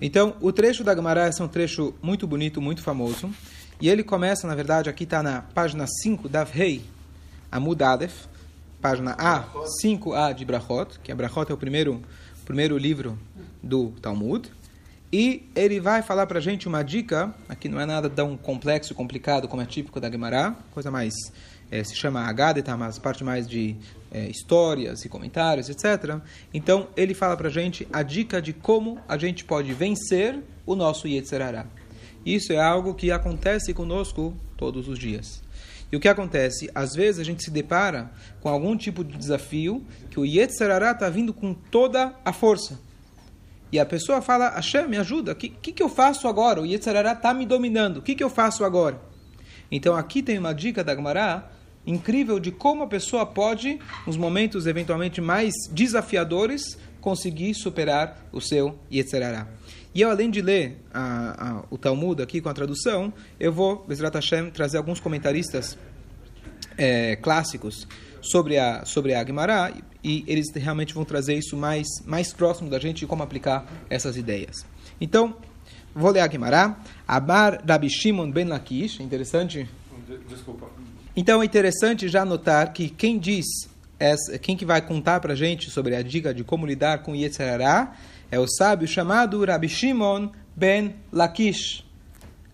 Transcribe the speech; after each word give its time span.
Então, 0.00 0.36
o 0.40 0.52
trecho 0.52 0.84
da 0.84 0.94
Gemara 0.94 1.28
é 1.28 1.42
um 1.42 1.48
trecho 1.48 1.94
muito 2.02 2.26
bonito, 2.26 2.60
muito 2.60 2.82
famoso. 2.82 3.30
E 3.80 3.88
ele 3.88 4.02
começa, 4.02 4.46
na 4.46 4.54
verdade, 4.54 4.88
aqui 4.88 5.04
está 5.04 5.22
na 5.22 5.42
página 5.42 5.86
5 5.86 6.28
da 6.28 6.44
Rei, 6.44 6.82
Amud 7.50 7.82
Aleph, 7.82 8.26
página 8.80 9.12
A, 9.18 9.44
5A 9.82 10.34
de 10.34 10.44
Brachot, 10.44 10.98
que 11.02 11.10
a 11.10 11.14
Brachot 11.14 11.50
é 11.50 11.54
o 11.54 11.58
primeiro, 11.58 12.02
primeiro 12.44 12.76
livro 12.78 13.18
do 13.62 13.90
Talmud. 14.02 14.50
E 15.12 15.48
ele 15.54 15.80
vai 15.80 16.02
falar 16.02 16.26
para 16.26 16.38
a 16.38 16.42
gente 16.42 16.66
uma 16.68 16.82
dica, 16.82 17.34
aqui 17.48 17.68
não 17.68 17.80
é 17.80 17.86
nada 17.86 18.08
tão 18.10 18.36
complexo, 18.36 18.94
complicado 18.94 19.46
como 19.48 19.62
é 19.62 19.66
típico 19.66 20.00
da 20.00 20.10
Gemara, 20.10 20.54
coisa 20.72 20.90
mais, 20.90 21.14
é, 21.70 21.82
se 21.84 21.94
chama 21.94 22.20
Agadeta, 22.20 22.76
mas 22.76 22.98
parte 22.98 23.22
mais 23.22 23.46
de 23.46 23.76
é, 24.10 24.28
histórias 24.28 25.04
e 25.04 25.08
comentários, 25.08 25.68
etc. 25.68 26.20
Então, 26.52 26.88
ele 26.96 27.14
fala 27.14 27.36
para 27.36 27.48
a 27.48 27.50
gente 27.50 27.86
a 27.92 28.02
dica 28.02 28.40
de 28.40 28.52
como 28.52 28.98
a 29.08 29.16
gente 29.18 29.44
pode 29.44 29.72
vencer 29.72 30.38
o 30.64 30.74
nosso 30.74 31.06
Yetzerará. 31.06 31.66
Isso 32.24 32.52
é 32.52 32.60
algo 32.60 32.94
que 32.94 33.10
acontece 33.10 33.72
conosco 33.72 34.34
todos 34.56 34.88
os 34.88 34.98
dias. 34.98 35.42
E 35.90 35.96
o 35.96 36.00
que 36.00 36.08
acontece? 36.08 36.68
Às 36.74 36.94
vezes 36.94 37.20
a 37.20 37.24
gente 37.24 37.44
se 37.44 37.50
depara 37.50 38.10
com 38.40 38.48
algum 38.48 38.76
tipo 38.76 39.04
de 39.04 39.16
desafio 39.16 39.84
que 40.10 40.18
o 40.18 40.24
Yetzerará 40.24 40.90
está 40.90 41.08
vindo 41.08 41.32
com 41.32 41.54
toda 41.54 42.14
a 42.24 42.32
força. 42.32 42.80
E 43.70 43.78
a 43.78 43.86
pessoa 43.86 44.20
fala, 44.20 44.50
Hashem, 44.50 44.88
me 44.88 44.96
ajuda, 44.96 45.32
o 45.32 45.34
que, 45.36 45.48
que, 45.48 45.72
que, 45.72 45.82
eu 45.82 45.88
faço 45.88 46.26
agora? 46.28 46.60
O 46.60 46.66
Yetzerará 46.66 47.12
está 47.12 47.34
me 47.34 47.44
dominando, 47.44 47.98
o 47.98 48.02
que, 48.02 48.14
que 48.14 48.22
eu 48.22 48.30
faço 48.30 48.64
agora? 48.64 49.00
Então 49.70 49.96
aqui 49.96 50.22
tem 50.22 50.38
uma 50.38 50.52
dica 50.52 50.82
da 50.82 50.94
Gemara 50.94 51.50
incrível 51.86 52.40
de 52.40 52.50
como 52.50 52.82
a 52.82 52.86
pessoa 52.86 53.24
pode, 53.24 53.78
nos 54.06 54.16
momentos 54.16 54.66
eventualmente 54.66 55.20
mais 55.20 55.54
desafiadores, 55.70 56.76
conseguir 57.00 57.54
superar 57.54 58.26
o 58.32 58.40
seu 58.40 58.76
Yetzerará. 58.92 59.46
E 59.94 60.02
eu, 60.02 60.10
além 60.10 60.30
de 60.30 60.42
ler 60.42 60.76
a, 60.92 61.48
a, 61.48 61.64
o 61.70 61.78
Talmud 61.78 62.20
aqui 62.20 62.40
com 62.40 62.48
a 62.48 62.52
tradução, 62.52 63.12
eu 63.40 63.52
vou, 63.52 63.84
Bezrat 63.86 64.14
Hashem, 64.14 64.50
trazer 64.50 64.76
alguns 64.76 65.00
comentaristas 65.00 65.78
é, 66.76 67.16
clássicos 67.16 67.86
sobre 68.20 68.58
a, 68.58 68.84
sobre 68.84 69.14
a 69.14 69.24
Gemara 69.24 69.72
e 70.02 70.24
eles 70.26 70.52
realmente 70.54 70.92
vão 70.92 71.04
trazer 71.04 71.34
isso 71.34 71.56
mais, 71.56 71.86
mais 72.04 72.32
próximo 72.32 72.68
da 72.68 72.78
gente 72.78 73.04
e 73.04 73.06
como 73.06 73.22
aplicar 73.22 73.66
essas 73.88 74.16
ideias. 74.16 74.66
Então, 75.00 75.36
vou 75.94 76.10
ler 76.10 76.20
a 76.20 76.28
Gemara. 76.28 76.76
Amar 77.06 77.62
Rabi 77.66 77.88
Shimon 77.88 78.30
ben 78.30 78.46
Lakish, 78.46 79.00
interessante? 79.00 79.68
Desculpa. 80.28 80.66
Então 81.16 81.40
é 81.40 81.46
interessante 81.46 82.08
já 82.08 82.26
notar 82.26 82.74
que 82.74 82.90
quem 82.90 83.18
diz, 83.18 83.46
quem 84.42 84.54
que 84.54 84.66
vai 84.66 84.82
contar 84.82 85.18
para 85.18 85.32
a 85.32 85.36
gente 85.36 85.70
sobre 85.70 85.96
a 85.96 86.02
dica 86.02 86.34
de 86.34 86.44
como 86.44 86.66
lidar 86.66 86.98
com 86.98 87.16
Yetzirará 87.16 87.94
é 88.30 88.38
o 88.38 88.46
sábio 88.46 88.86
chamado 88.86 89.42
Rabi 89.42 89.66
Shimon 89.66 90.28
ben 90.54 90.94
Lakish. 91.10 91.86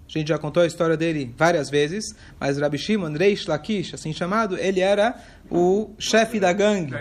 A 0.08 0.18
gente 0.18 0.28
já 0.28 0.38
contou 0.38 0.62
a 0.62 0.66
história 0.66 0.96
dele 0.96 1.34
várias 1.36 1.70
vezes, 1.70 2.14
mas 2.38 2.56
Rabi 2.58 2.78
Shimon 2.78 3.14
Reish 3.14 3.46
Lakish, 3.46 3.94
assim 3.94 4.12
chamado, 4.12 4.56
ele 4.58 4.78
era 4.78 5.16
o 5.50 5.90
chefe 5.98 6.38
da 6.38 6.52
gangue. 6.52 6.94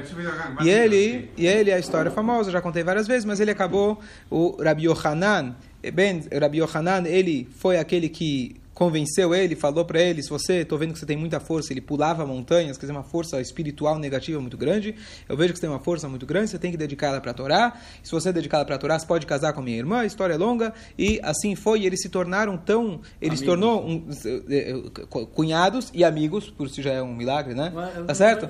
E 0.63 0.69
ele, 0.69 1.29
e 1.37 1.45
ele, 1.45 1.71
a 1.71 1.77
história 1.77 2.09
famosa, 2.09 2.49
já 2.49 2.61
contei 2.61 2.83
várias 2.83 3.05
vezes, 3.07 3.25
mas 3.25 3.39
ele 3.39 3.51
acabou, 3.51 3.99
o 4.29 4.55
Rabi 4.63 4.85
Yohanan, 4.85 5.55
ben 5.93 6.23
Rabi 6.39 6.59
Yohanan, 6.59 7.05
ele 7.05 7.49
foi 7.57 7.77
aquele 7.77 8.07
que 8.07 8.60
convenceu 8.73 9.35
ele, 9.35 9.55
falou 9.55 9.83
para 9.83 10.01
ele, 10.01 10.23
se 10.23 10.29
você, 10.29 10.61
estou 10.61 10.77
vendo 10.77 10.93
que 10.93 10.99
você 10.99 11.05
tem 11.05 11.17
muita 11.17 11.39
força, 11.39 11.73
ele 11.73 11.81
pulava 11.81 12.25
montanhas, 12.25 12.77
quer 12.77 12.81
dizer, 12.81 12.93
uma 12.93 13.03
força 13.03 13.39
espiritual 13.41 13.99
negativa 13.99 14.39
muito 14.39 14.57
grande, 14.57 14.95
eu 15.27 15.35
vejo 15.35 15.53
que 15.53 15.59
você 15.59 15.61
tem 15.61 15.69
uma 15.69 15.79
força 15.79 16.07
muito 16.07 16.25
grande, 16.25 16.49
você 16.49 16.57
tem 16.57 16.71
que 16.71 16.77
dedicá-la 16.77 17.19
para 17.19 17.31
a 17.31 17.33
Torá, 17.33 17.73
se 18.01 18.11
você 18.11 18.31
dedicar 18.31 18.63
para 18.65 18.75
a 18.75 18.77
Torá, 18.77 18.97
você 18.97 19.05
pode 19.05 19.25
casar 19.25 19.53
com 19.53 19.61
minha 19.61 19.77
irmã, 19.77 19.99
a 19.99 20.05
história 20.05 20.33
é 20.33 20.37
longa, 20.37 20.73
e 20.97 21.19
assim 21.21 21.53
foi, 21.55 21.81
e 21.81 21.85
eles 21.85 22.01
se 22.01 22.09
tornaram 22.09 22.57
tão, 22.57 23.01
eles 23.21 23.39
se 23.39 23.45
tornou 23.45 23.85
um, 23.85 24.07
eh, 24.49 24.73
eh, 24.73 25.25
cunhados 25.33 25.91
e 25.93 26.03
amigos, 26.03 26.49
por 26.49 26.67
isso 26.67 26.81
já 26.81 26.93
é 26.93 27.01
um 27.01 27.13
milagre, 27.13 27.53
né? 27.53 27.71
Tá 28.07 28.15
certo? 28.15 28.47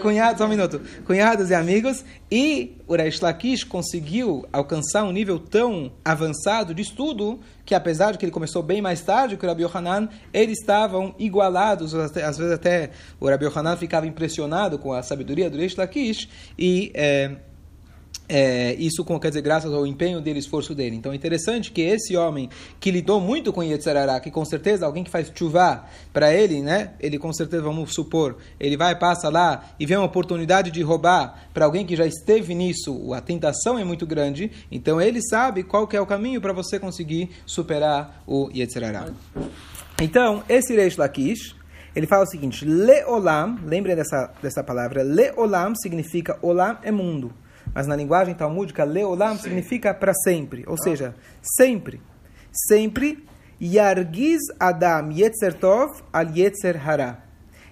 Cunhados, 0.00 0.38
só 0.38 0.46
um 0.46 0.48
minuto, 0.48 0.80
cunhados 1.04 1.50
e 1.50 1.54
amigos, 1.54 2.04
e 2.30 2.76
o 2.86 2.94
Reish 2.94 3.20
Lakish 3.20 3.64
conseguiu 3.64 4.46
alcançar 4.52 5.04
um 5.04 5.12
nível 5.12 5.38
tão 5.38 5.92
avançado 6.04 6.74
de 6.74 6.82
estudo 6.82 7.40
que 7.64 7.74
apesar 7.74 8.12
de 8.12 8.18
que 8.18 8.24
ele 8.24 8.32
começou 8.32 8.62
bem 8.62 8.80
mais 8.82 9.00
tarde 9.02 9.36
que 9.36 9.44
o 9.44 9.48
Rabi 9.48 9.62
Yohanan, 9.62 10.08
eles 10.32 10.58
estavam 10.58 11.14
igualados, 11.18 11.94
às 11.94 12.38
vezes 12.38 12.52
até 12.52 12.90
o 13.20 13.28
Rabi 13.28 13.44
Yohanan 13.44 13.76
ficava 13.76 14.06
impressionado 14.06 14.78
com 14.78 14.92
a 14.92 15.02
sabedoria 15.02 15.48
do 15.48 15.56
Reish 15.56 15.76
Lakish 15.76 16.28
e... 16.58 16.90
É, 16.94 17.30
é, 18.34 18.74
isso 18.78 19.04
com, 19.04 19.20
quer 19.20 19.28
dizer, 19.28 19.42
graças 19.42 19.70
ao 19.74 19.86
empenho 19.86 20.18
dele, 20.18 20.38
esforço 20.38 20.74
dele. 20.74 20.96
Então 20.96 21.12
é 21.12 21.14
interessante 21.14 21.70
que 21.70 21.82
esse 21.82 22.16
homem 22.16 22.48
que 22.80 22.90
lidou 22.90 23.20
muito 23.20 23.52
com 23.52 23.62
Yetzirará, 23.62 24.18
que 24.20 24.30
com 24.30 24.42
certeza 24.42 24.86
alguém 24.86 25.04
que 25.04 25.10
faz 25.10 25.30
chuvá 25.34 25.84
para 26.14 26.32
ele, 26.32 26.62
né? 26.62 26.94
Ele 26.98 27.18
com 27.18 27.30
certeza, 27.30 27.62
vamos 27.62 27.92
supor, 27.92 28.38
ele 28.58 28.74
vai, 28.74 28.98
passa 28.98 29.28
lá 29.28 29.74
e 29.78 29.84
vê 29.84 29.94
uma 29.96 30.06
oportunidade 30.06 30.70
de 30.70 30.80
roubar 30.80 31.46
para 31.52 31.66
alguém 31.66 31.84
que 31.84 31.94
já 31.94 32.06
esteve 32.06 32.54
nisso, 32.54 33.12
a 33.12 33.20
tentação 33.20 33.78
é 33.78 33.84
muito 33.84 34.06
grande, 34.06 34.50
então 34.70 34.98
ele 34.98 35.20
sabe 35.20 35.62
qual 35.62 35.86
que 35.86 35.94
é 35.94 36.00
o 36.00 36.06
caminho 36.06 36.40
para 36.40 36.54
você 36.54 36.78
conseguir 36.78 37.28
superar 37.44 38.22
o 38.26 38.48
Yetzirará. 38.54 39.08
Então, 40.00 40.42
esse 40.48 40.74
Reish 40.74 40.96
Lakish, 40.96 41.54
ele 41.94 42.06
fala 42.06 42.24
o 42.24 42.26
seguinte, 42.26 42.64
Leolam, 42.64 43.58
lembrem 43.66 43.94
dessa, 43.94 44.32
dessa 44.42 44.64
palavra, 44.64 45.02
Leolam 45.02 45.74
significa 45.74 46.38
Olam 46.40 46.78
é 46.82 46.90
mundo. 46.90 47.41
Mas 47.74 47.86
na 47.86 47.96
linguagem 47.96 48.34
talmúdica, 48.34 48.84
leolam 48.84 49.36
Sim. 49.36 49.44
significa 49.44 49.94
para 49.94 50.12
sempre. 50.14 50.64
Ou 50.66 50.74
ah. 50.74 50.82
seja, 50.82 51.14
sempre. 51.42 52.00
Sempre. 52.52 53.24
Yargiz 53.60 54.40
Adam 54.58 55.12
Yetzer 55.12 55.54
Tov 55.54 56.02
al 56.12 56.36
Yetzer 56.36 56.76
Hara. 56.88 57.22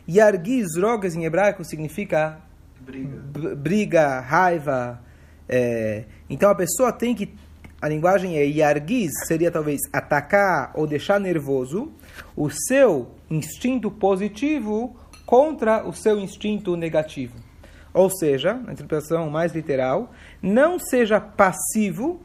Yargiz, 0.08 0.76
rogas 0.76 1.14
em 1.14 1.24
hebraico, 1.24 1.64
significa 1.64 2.40
briga, 2.80 3.56
briga 3.56 4.20
raiva. 4.20 5.00
É, 5.48 6.04
então 6.28 6.50
a 6.50 6.54
pessoa 6.54 6.92
tem 6.92 7.14
que. 7.14 7.34
A 7.82 7.88
linguagem 7.88 8.36
é 8.36 8.44
yargiz, 8.44 9.10
seria 9.26 9.50
talvez 9.50 9.80
atacar 9.90 10.70
ou 10.74 10.86
deixar 10.86 11.18
nervoso 11.18 11.90
o 12.36 12.50
seu 12.50 13.14
instinto 13.30 13.90
positivo 13.90 14.94
contra 15.24 15.88
o 15.88 15.92
seu 15.92 16.18
instinto 16.18 16.76
negativo. 16.76 17.49
Ou 17.92 18.08
seja, 18.10 18.54
na 18.54 18.72
interpretação 18.72 19.28
mais 19.28 19.52
literal, 19.52 20.12
não 20.42 20.78
seja 20.78 21.20
passivo 21.20 22.20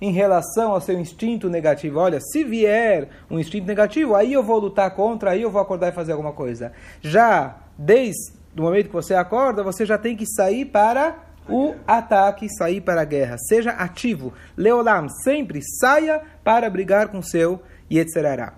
em 0.00 0.12
relação 0.12 0.72
ao 0.72 0.80
seu 0.80 0.98
instinto 0.98 1.48
negativo. 1.50 1.98
Olha, 1.98 2.20
se 2.20 2.42
vier 2.42 3.08
um 3.30 3.38
instinto 3.38 3.66
negativo, 3.66 4.14
aí 4.14 4.32
eu 4.32 4.42
vou 4.42 4.58
lutar 4.58 4.90
contra, 4.94 5.32
aí 5.32 5.42
eu 5.42 5.50
vou 5.50 5.60
acordar 5.60 5.88
e 5.88 5.92
fazer 5.92 6.12
alguma 6.12 6.32
coisa. 6.32 6.72
Já 7.02 7.56
desde 7.76 8.32
o 8.56 8.62
momento 8.62 8.86
que 8.86 8.94
você 8.94 9.14
acorda, 9.14 9.62
você 9.62 9.84
já 9.84 9.98
tem 9.98 10.16
que 10.16 10.26
sair 10.26 10.64
para 10.64 11.18
o 11.48 11.74
ataque, 11.86 12.48
sair 12.48 12.80
para 12.80 13.02
a 13.02 13.04
guerra. 13.04 13.36
Seja 13.38 13.70
ativo. 13.72 14.32
Leolam, 14.56 15.08
sempre 15.08 15.60
saia 15.62 16.22
para 16.42 16.70
brigar 16.70 17.08
com 17.08 17.20
seu 17.20 17.60
Yetzerará. 17.92 18.54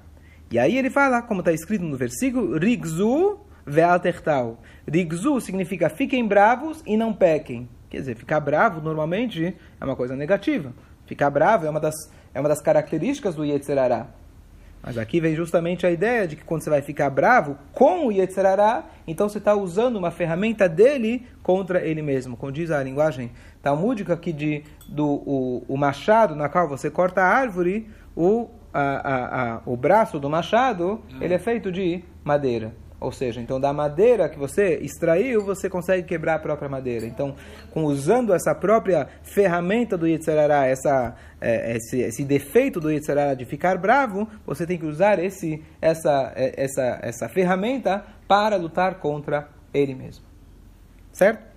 E 0.51 0.59
aí 0.59 0.77
ele 0.77 0.91
fala, 0.91 1.23
como 1.23 1.41
está 1.41 1.53
escrito 1.53 1.83
no 1.83 1.97
versículo, 1.97 2.59
Rigzu 2.59 3.41
ve'altertal. 3.67 4.59
Rigzu 4.87 5.41
significa 5.41 5.89
fiquem 5.89 6.27
bravos 6.27 6.83
e 6.87 6.97
não 6.97 7.13
pequem. 7.13 7.69
Quer 7.89 7.99
dizer, 7.99 8.17
ficar 8.17 8.41
bravo 8.41 8.81
normalmente 8.81 9.55
é 9.81 9.85
uma 9.85 9.97
coisa 9.97 10.17
negativa. 10.17 10.73
Ficar 11.07 11.31
bravo 11.31 11.67
é 11.67 11.71
uma 11.71 11.81
das, 11.81 11.95
é 12.33 12.41
uma 12.41 12.49
das 12.49 12.61
características 12.61 13.35
do 13.35 13.45
Yetzerará. 13.45 14.07
Mas 14.83 14.99
aqui 14.99 15.21
vem 15.21 15.37
justamente 15.37 15.87
a 15.87 15.91
ideia 15.91 16.27
de 16.27 16.35
que 16.35 16.43
quando 16.43 16.63
você 16.63 16.71
vai 16.71 16.83
ficar 16.83 17.09
bravo 17.09 17.57
com 17.73 18.07
o 18.07 18.13
Yetzerará, 18.13 18.85
então 19.07 19.29
você 19.29 19.39
está 19.39 19.55
usando 19.55 19.97
uma 19.97 20.11
ferramenta 20.11 20.69
dele 20.69 21.25
contra 21.41 21.81
ele 21.81 22.03
mesmo. 22.03 22.37
Como 22.37 22.51
diz 22.51 22.71
a 22.71 22.83
linguagem 22.83 23.31
talmúdica 23.63 24.15
aqui 24.15 24.33
de, 24.33 24.65
do 24.89 25.07
o, 25.07 25.65
o 25.69 25.77
machado 25.77 26.35
na 26.35 26.49
qual 26.49 26.69
você 26.69 26.91
corta 26.91 27.23
a 27.23 27.29
árvore, 27.29 27.89
o, 28.17 28.49
a, 28.75 28.81
a, 28.81 29.55
a, 29.55 29.61
o 29.65 29.77
braço 29.77 30.19
do 30.19 30.29
machado, 30.29 31.01
ele 31.21 31.35
é 31.35 31.39
feito 31.39 31.71
de 31.71 32.03
madeira. 32.25 32.75
Ou 33.03 33.11
seja, 33.11 33.41
então 33.41 33.61
da 33.61 33.73
madeira 33.73 34.29
que 34.29 34.39
você 34.39 34.77
extraiu, 34.77 35.45
você 35.45 35.69
consegue 35.69 36.07
quebrar 36.07 36.37
a 36.37 36.39
própria 36.39 36.69
madeira. 36.69 37.05
Então, 37.05 37.35
com, 37.73 37.83
usando 37.83 38.33
essa 38.33 38.55
própria 38.55 39.09
ferramenta 39.25 39.99
do 39.99 40.07
Yetzirará, 40.07 40.67
essa, 40.67 41.17
é, 41.41 41.77
esse, 41.77 42.01
esse, 42.01 42.25
defeito 42.25 42.79
do 42.79 42.93
Yetzirará 42.93 43.35
de 43.35 43.45
ficar 43.45 43.77
bravo, 43.77 44.29
você 44.47 44.65
tem 44.65 44.79
que 44.79 44.87
usar 44.87 45.19
esse, 45.19 45.61
essa, 45.81 46.33
é, 46.37 46.55
essa, 46.57 47.01
essa 47.03 47.29
ferramenta 47.29 48.05
para 48.29 48.55
lutar 48.57 49.01
contra 49.01 49.49
ele 49.75 49.97
mesmo. 49.97 50.25
Certo? 51.13 51.52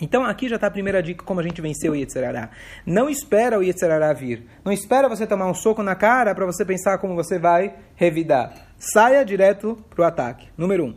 Então 0.00 0.24
aqui 0.24 0.48
já 0.48 0.56
está 0.56 0.66
a 0.66 0.70
primeira 0.70 1.02
dica 1.02 1.24
como 1.24 1.40
a 1.40 1.42
gente 1.42 1.60
venceu 1.60 1.92
o 1.92 1.96
Yetzirará. 1.96 2.50
Não 2.84 3.08
espera 3.08 3.58
o 3.58 3.62
Yetzirará 3.62 4.12
vir. 4.12 4.46
Não 4.64 4.72
espera 4.72 5.08
você 5.08 5.26
tomar 5.26 5.46
um 5.46 5.54
soco 5.54 5.82
na 5.82 5.94
cara 5.94 6.34
para 6.34 6.44
você 6.44 6.64
pensar 6.64 6.98
como 6.98 7.14
você 7.14 7.38
vai 7.38 7.74
revidar. 7.94 8.52
Saia 8.78 9.24
direto 9.24 9.78
para 9.88 10.02
o 10.02 10.04
ataque. 10.04 10.48
Número 10.56 10.84
um. 10.84 10.94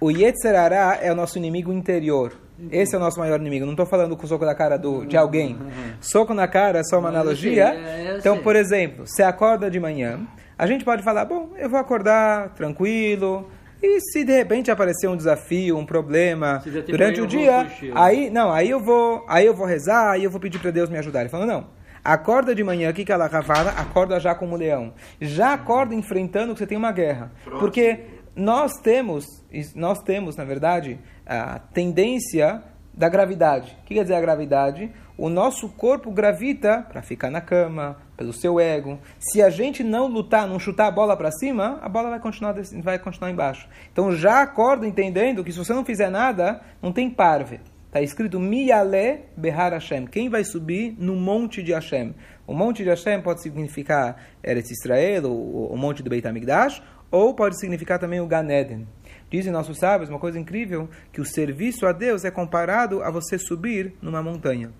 O 0.00 0.10
Yetzirará 0.10 0.98
é 1.02 1.12
o 1.12 1.14
nosso 1.14 1.36
inimigo 1.36 1.72
interior. 1.72 2.32
Esse 2.70 2.94
é 2.94 2.98
o 2.98 3.00
nosso 3.00 3.18
maior 3.18 3.40
inimigo. 3.40 3.64
Não 3.64 3.72
estou 3.72 3.86
falando 3.86 4.16
com 4.16 4.24
o 4.24 4.28
soco 4.28 4.44
na 4.44 4.54
cara 4.54 4.76
do, 4.78 5.04
de 5.06 5.16
alguém. 5.16 5.58
Soco 6.00 6.34
na 6.34 6.48
cara 6.48 6.80
é 6.80 6.82
só 6.82 6.98
uma 6.98 7.08
analogia. 7.08 7.74
é, 7.74 8.12
eu 8.12 8.18
Então, 8.18 8.38
por 8.38 8.56
exemplo, 8.56 9.06
você 9.06 9.22
acorda 9.22 9.70
de 9.70 9.80
manhã, 9.80 10.20
a 10.58 10.66
gente 10.66 10.84
pode 10.84 11.02
falar, 11.02 11.24
bom, 11.24 11.50
eu 11.56 11.70
vou 11.70 11.78
acordar 11.78 12.50
tranquilo. 12.54 13.48
E 13.82 14.00
se 14.00 14.24
de 14.24 14.32
repente 14.32 14.70
aparecer 14.70 15.08
um 15.08 15.16
desafio, 15.16 15.76
um 15.76 15.86
problema 15.86 16.62
durante 16.86 17.20
o 17.20 17.26
dia, 17.26 17.66
aí 17.94 18.28
não, 18.30 18.52
aí 18.52 18.68
eu 18.68 18.80
vou, 18.80 19.24
aí 19.28 19.46
eu 19.46 19.54
vou 19.54 19.66
rezar, 19.66 20.10
aí 20.10 20.24
eu 20.24 20.30
vou 20.30 20.40
pedir 20.40 20.58
para 20.58 20.70
Deus 20.70 20.90
me 20.90 20.98
ajudar. 20.98 21.20
Ele 21.20 21.28
falou, 21.28 21.46
não. 21.46 21.66
Acorda 22.02 22.54
de 22.54 22.64
manhã, 22.64 22.90
o 22.90 22.94
que 22.94 23.04
que 23.04 23.12
ela 23.12 23.28
fala? 23.42 23.70
Acorda 23.72 24.18
já 24.18 24.34
como 24.34 24.56
leão. 24.56 24.94
Já 25.20 25.52
acorda 25.52 25.94
enfrentando 25.94 26.54
que 26.54 26.58
você 26.58 26.66
tem 26.66 26.78
uma 26.78 26.92
guerra. 26.92 27.30
Porque 27.44 28.00
nós 28.34 28.72
temos, 28.82 29.24
nós 29.74 29.98
temos, 30.02 30.36
na 30.36 30.44
verdade, 30.44 30.98
a 31.26 31.58
tendência 31.58 32.62
da 32.92 33.08
gravidade. 33.08 33.76
O 33.82 33.84
que 33.84 33.94
quer 33.94 34.02
dizer 34.02 34.14
a 34.14 34.20
gravidade? 34.20 34.90
O 35.16 35.28
nosso 35.28 35.68
corpo 35.68 36.10
gravita 36.10 36.86
para 36.90 37.02
ficar 37.02 37.30
na 37.30 37.40
cama, 37.40 37.98
pelo 38.20 38.34
seu 38.34 38.60
ego. 38.60 38.98
Se 39.18 39.40
a 39.40 39.48
gente 39.48 39.82
não 39.82 40.06
lutar, 40.06 40.46
não 40.46 40.58
chutar 40.58 40.88
a 40.88 40.90
bola 40.90 41.16
para 41.16 41.30
cima, 41.32 41.78
a 41.80 41.88
bola 41.88 42.10
vai 42.10 42.20
continuar, 42.20 42.54
vai 42.82 42.98
continuar 42.98 43.30
embaixo. 43.30 43.66
Então 43.90 44.14
já 44.14 44.42
acorda 44.42 44.86
entendendo 44.86 45.42
que 45.42 45.50
se 45.50 45.56
você 45.56 45.72
não 45.72 45.86
fizer 45.86 46.10
nada, 46.10 46.60
não 46.82 46.92
tem 46.92 47.08
parve. 47.08 47.60
Está 47.86 48.02
escrito 48.02 48.38
Miyale 48.38 49.20
Behar 49.34 49.72
Hashem. 49.72 50.04
Quem 50.04 50.28
vai 50.28 50.44
subir 50.44 50.94
no 50.98 51.16
monte 51.16 51.62
de 51.62 51.72
Hashem? 51.72 52.14
O 52.46 52.52
monte 52.52 52.82
de 52.82 52.90
Hashem 52.90 53.22
pode 53.22 53.40
significar 53.40 54.16
Eretz 54.44 54.70
Israel, 54.70 55.24
o, 55.24 55.72
o 55.72 55.76
monte 55.78 56.02
do 56.02 56.10
Beit 56.10 56.28
HaMikdash, 56.28 56.82
ou 57.10 57.32
pode 57.32 57.58
significar 57.58 57.98
também 57.98 58.20
o 58.20 58.26
Gan 58.26 58.46
Eden. 58.50 58.86
Dizem 59.30 59.50
nossos 59.50 59.78
sábios 59.78 60.10
uma 60.10 60.18
coisa 60.18 60.38
incrível, 60.38 60.90
que 61.10 61.22
o 61.22 61.24
serviço 61.24 61.86
a 61.86 61.92
Deus 61.92 62.22
é 62.26 62.30
comparado 62.30 63.02
a 63.02 63.10
você 63.10 63.38
subir 63.38 63.94
numa 64.02 64.22
montanha. 64.22 64.70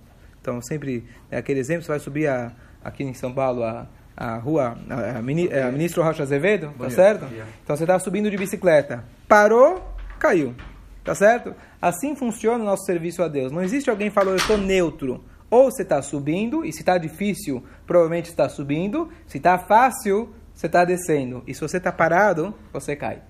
Então, 0.43 0.61
sempre, 0.61 1.05
é 1.31 1.39
aquele 1.39 1.61
exemplo, 1.61 1.83
você 1.83 1.93
vai 1.93 2.01
subir 2.01 2.27
a, 2.27 2.53
aqui 2.85 3.05
em 3.05 3.15
São 3.15 3.33
Paulo, 3.33 3.63
a, 3.65 3.87
a 4.17 4.37
rua, 4.37 4.77
a, 4.89 5.19
a, 5.19 5.23
mini- 5.23 5.53
a 5.53 5.71
Ministro 5.71 6.03
Rocha 6.03 6.23
Azevedo, 6.23 6.73
tá 6.79 6.91
certo? 6.91 7.25
Então, 7.65 7.77
você 7.77 7.85
está 7.85 7.99
subindo 7.99 8.31
de 8.31 8.37
bicicleta. 8.37 9.05
Parou, 9.29 9.95
caiu. 10.19 10.55
Tá 11.03 11.15
certo? 11.15 11.55
Assim 11.81 12.15
funciona 12.15 12.63
o 12.63 12.67
nosso 12.67 12.85
serviço 12.85 13.23
a 13.23 13.29
Deus. 13.29 13.51
Não 13.51 13.63
existe 13.63 13.89
alguém 13.89 14.09
que 14.09 14.15
falou, 14.15 14.33
eu 14.33 14.37
estou 14.37 14.59
neutro. 14.59 15.25
Ou 15.49 15.71
você 15.71 15.83
está 15.83 16.01
subindo, 16.03 16.65
e 16.65 16.73
se 16.73 16.81
está 16.81 16.99
difícil, 16.99 17.65
provavelmente 17.87 18.27
está 18.29 18.49
subindo. 18.49 19.09
Se 19.27 19.39
está 19.39 19.59
fácil, 19.59 20.33
você 20.55 20.67
está 20.67 20.85
descendo. 20.85 21.43
E 21.47 21.55
se 21.55 21.61
você 21.61 21.79
está 21.79 21.91
parado, 21.91 22.55
você 22.73 22.95
cai. 22.95 23.23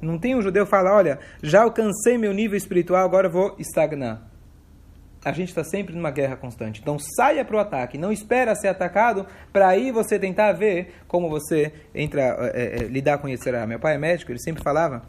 Não 0.00 0.18
tem 0.18 0.34
um 0.34 0.40
judeu 0.42 0.64
que 0.64 0.70
fala, 0.70 0.92
olha, 0.92 1.20
já 1.42 1.62
alcancei 1.62 2.16
meu 2.16 2.32
nível 2.32 2.56
espiritual, 2.56 3.04
agora 3.04 3.28
eu 3.28 3.30
vou 3.30 3.54
estagnar. 3.58 4.22
A 5.24 5.32
gente 5.32 5.48
está 5.48 5.62
sempre 5.62 5.94
numa 5.94 6.10
guerra 6.10 6.36
constante. 6.36 6.80
Então 6.80 6.98
saia 6.98 7.44
para 7.44 7.56
o 7.56 7.58
ataque, 7.58 7.96
não 7.96 8.10
espera 8.10 8.54
ser 8.54 8.68
atacado 8.68 9.26
para 9.52 9.68
aí 9.68 9.92
você 9.92 10.18
tentar 10.18 10.52
ver 10.52 10.94
como 11.06 11.28
você 11.28 11.72
entra, 11.94 12.50
é, 12.54 12.80
é, 12.80 12.84
lidar 12.84 13.18
com 13.18 13.28
isso. 13.28 13.44
Meu 13.66 13.78
pai 13.78 13.94
é 13.94 13.98
médico, 13.98 14.32
ele 14.32 14.40
sempre 14.40 14.62
falava, 14.62 15.02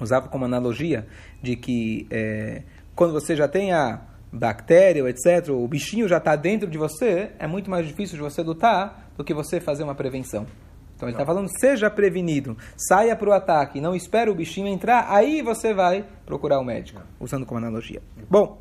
usava 0.00 0.28
como 0.28 0.44
analogia, 0.44 1.06
de 1.42 1.56
que 1.56 2.06
é, 2.10 2.62
quando 2.94 3.12
você 3.12 3.36
já 3.36 3.46
tem 3.46 3.72
a 3.72 4.00
bactéria, 4.32 5.08
etc., 5.08 5.50
o 5.50 5.66
bichinho 5.66 6.08
já 6.08 6.18
está 6.18 6.36
dentro 6.36 6.68
de 6.68 6.78
você, 6.78 7.30
é 7.38 7.46
muito 7.46 7.70
mais 7.70 7.86
difícil 7.86 8.16
de 8.16 8.22
você 8.22 8.42
lutar 8.42 9.10
do 9.16 9.24
que 9.24 9.34
você 9.34 9.60
fazer 9.60 9.82
uma 9.82 9.94
prevenção. 9.94 10.46
Então 10.94 11.08
ele 11.08 11.14
está 11.14 11.24
falando, 11.24 11.48
seja 11.60 11.88
prevenido, 11.88 12.56
saia 12.76 13.14
para 13.14 13.28
o 13.28 13.32
ataque, 13.32 13.80
não 13.80 13.94
espere 13.94 14.30
o 14.30 14.34
bichinho 14.34 14.66
entrar, 14.66 15.06
aí 15.08 15.42
você 15.42 15.72
vai 15.72 16.04
procurar 16.26 16.58
o 16.58 16.64
médico, 16.64 17.00
usando 17.20 17.46
como 17.46 17.58
analogia. 17.58 18.02
Bom, 18.28 18.60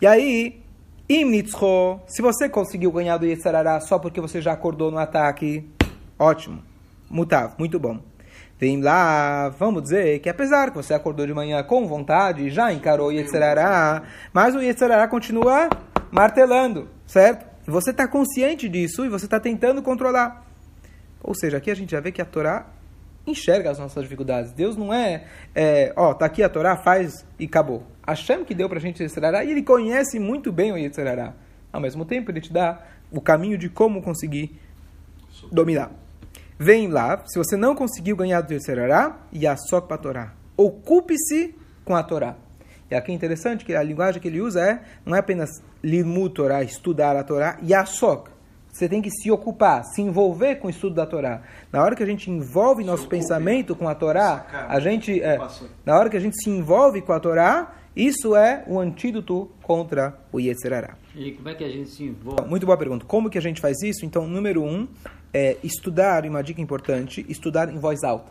e 0.00 0.06
aí, 0.06 0.62
im 1.08 1.24
nitzcho, 1.24 2.00
se 2.06 2.22
você 2.22 2.48
conseguiu 2.48 2.92
ganhar 2.92 3.16
do 3.16 3.26
Yetzarará 3.26 3.80
só 3.80 3.98
porque 3.98 4.20
você 4.20 4.40
já 4.40 4.52
acordou 4.52 4.90
no 4.90 4.98
ataque, 4.98 5.68
ótimo, 6.18 6.62
mutav, 7.10 7.54
muito 7.58 7.80
bom. 7.80 7.98
Vem 8.60 8.80
lá, 8.80 9.48
vamos 9.50 9.84
dizer 9.84 10.18
que 10.18 10.28
apesar 10.28 10.70
que 10.70 10.76
você 10.76 10.92
acordou 10.92 11.24
de 11.26 11.32
manhã 11.32 11.62
com 11.62 11.86
vontade, 11.86 12.50
já 12.50 12.72
encarou 12.72 13.08
o 13.08 13.12
Yetzirará, 13.12 14.02
mas 14.32 14.54
o 14.54 14.60
Yetzirará 14.60 15.06
continua 15.06 15.68
martelando, 16.10 16.88
certo? 17.06 17.46
Você 17.66 17.90
está 17.90 18.08
consciente 18.08 18.68
disso 18.68 19.04
e 19.04 19.08
você 19.08 19.26
está 19.26 19.38
tentando 19.38 19.82
controlar. 19.82 20.44
Ou 21.22 21.34
seja, 21.34 21.58
aqui 21.58 21.70
a 21.70 21.74
gente 21.74 21.92
já 21.92 22.00
vê 22.00 22.10
que 22.10 22.22
a 22.22 22.24
Torá 22.24 22.66
enxerga 23.30 23.70
as 23.70 23.78
nossas 23.78 24.02
dificuldades. 24.02 24.52
Deus 24.52 24.76
não 24.76 24.92
é, 24.92 25.24
é 25.54 25.92
ó, 25.96 26.14
tá 26.14 26.26
aqui 26.26 26.42
a 26.42 26.48
Torá, 26.48 26.76
faz 26.76 27.24
e 27.38 27.44
acabou. 27.44 27.82
Hashem 28.06 28.44
que 28.44 28.54
deu 28.54 28.68
pra 28.68 28.78
gente 28.78 29.00
o 29.00 29.02
Yetzirará 29.02 29.44
e 29.44 29.50
ele 29.50 29.62
conhece 29.62 30.18
muito 30.18 30.50
bem 30.50 30.72
o 30.72 30.78
Yetzirará. 30.78 31.34
Ao 31.72 31.80
mesmo 31.80 32.04
tempo, 32.04 32.30
ele 32.30 32.40
te 32.40 32.52
dá 32.52 32.82
o 33.10 33.20
caminho 33.20 33.58
de 33.58 33.68
como 33.68 34.02
conseguir 34.02 34.58
dominar. 35.52 35.90
Vem 36.58 36.88
lá, 36.88 37.22
se 37.26 37.38
você 37.38 37.56
não 37.56 37.74
conseguiu 37.74 38.16
ganhar 38.16 38.40
do 38.40 38.52
Yetzirará, 38.52 39.18
Yasok 39.34 39.86
para 39.86 39.96
a 39.96 39.98
Torá. 39.98 40.34
Ocupe-se 40.56 41.54
com 41.84 41.94
a 41.94 42.02
Torá. 42.02 42.36
E 42.90 42.94
aqui 42.94 43.12
é 43.12 43.14
interessante 43.14 43.64
que 43.64 43.74
a 43.74 43.82
linguagem 43.82 44.20
que 44.20 44.28
ele 44.28 44.40
usa 44.40 44.60
é, 44.62 44.80
não 45.04 45.14
é 45.14 45.20
apenas 45.20 45.50
limud 45.84 46.34
Torá, 46.34 46.62
estudar 46.62 47.16
a 47.16 47.22
Torá, 47.22 47.58
Yasok. 47.62 48.30
Você 48.72 48.88
tem 48.88 49.02
que 49.02 49.10
se 49.10 49.30
ocupar, 49.30 49.84
se 49.84 50.00
envolver 50.02 50.56
com 50.56 50.68
o 50.68 50.70
estudo 50.70 50.94
da 50.94 51.06
Torá. 51.06 51.42
Na 51.72 51.82
hora 51.82 51.96
que 51.96 52.02
a 52.02 52.06
gente 52.06 52.30
envolve 52.30 52.84
nosso 52.84 53.08
pensamento 53.08 53.74
com 53.74 53.88
a 53.88 53.94
Torá, 53.94 54.66
a 54.68 54.78
gente, 54.78 55.20
é, 55.20 55.38
na 55.84 55.98
hora 55.98 56.08
que 56.08 56.16
a 56.16 56.20
gente 56.20 56.36
se 56.42 56.48
envolve 56.48 57.02
com 57.02 57.12
a 57.12 57.18
Torá, 57.18 57.74
isso 57.96 58.36
é 58.36 58.62
o 58.68 58.78
antídoto 58.78 59.50
contra 59.62 60.16
o 60.30 60.38
Yetzirará. 60.38 60.96
E 61.16 61.32
como 61.32 61.48
é 61.48 61.54
que 61.54 61.64
a 61.64 61.68
gente 61.68 61.90
se 61.90 62.04
envolve? 62.04 62.48
Muito 62.48 62.64
boa 62.64 62.78
pergunta. 62.78 63.04
Como 63.04 63.28
que 63.28 63.36
a 63.36 63.40
gente 63.40 63.60
faz 63.60 63.82
isso? 63.82 64.06
Então, 64.06 64.24
número 64.28 64.62
um, 64.62 64.86
é 65.34 65.56
estudar, 65.64 66.24
e 66.24 66.28
uma 66.28 66.42
dica 66.42 66.60
importante, 66.60 67.26
estudar 67.28 67.68
em 67.68 67.78
voz 67.78 68.04
alta. 68.04 68.30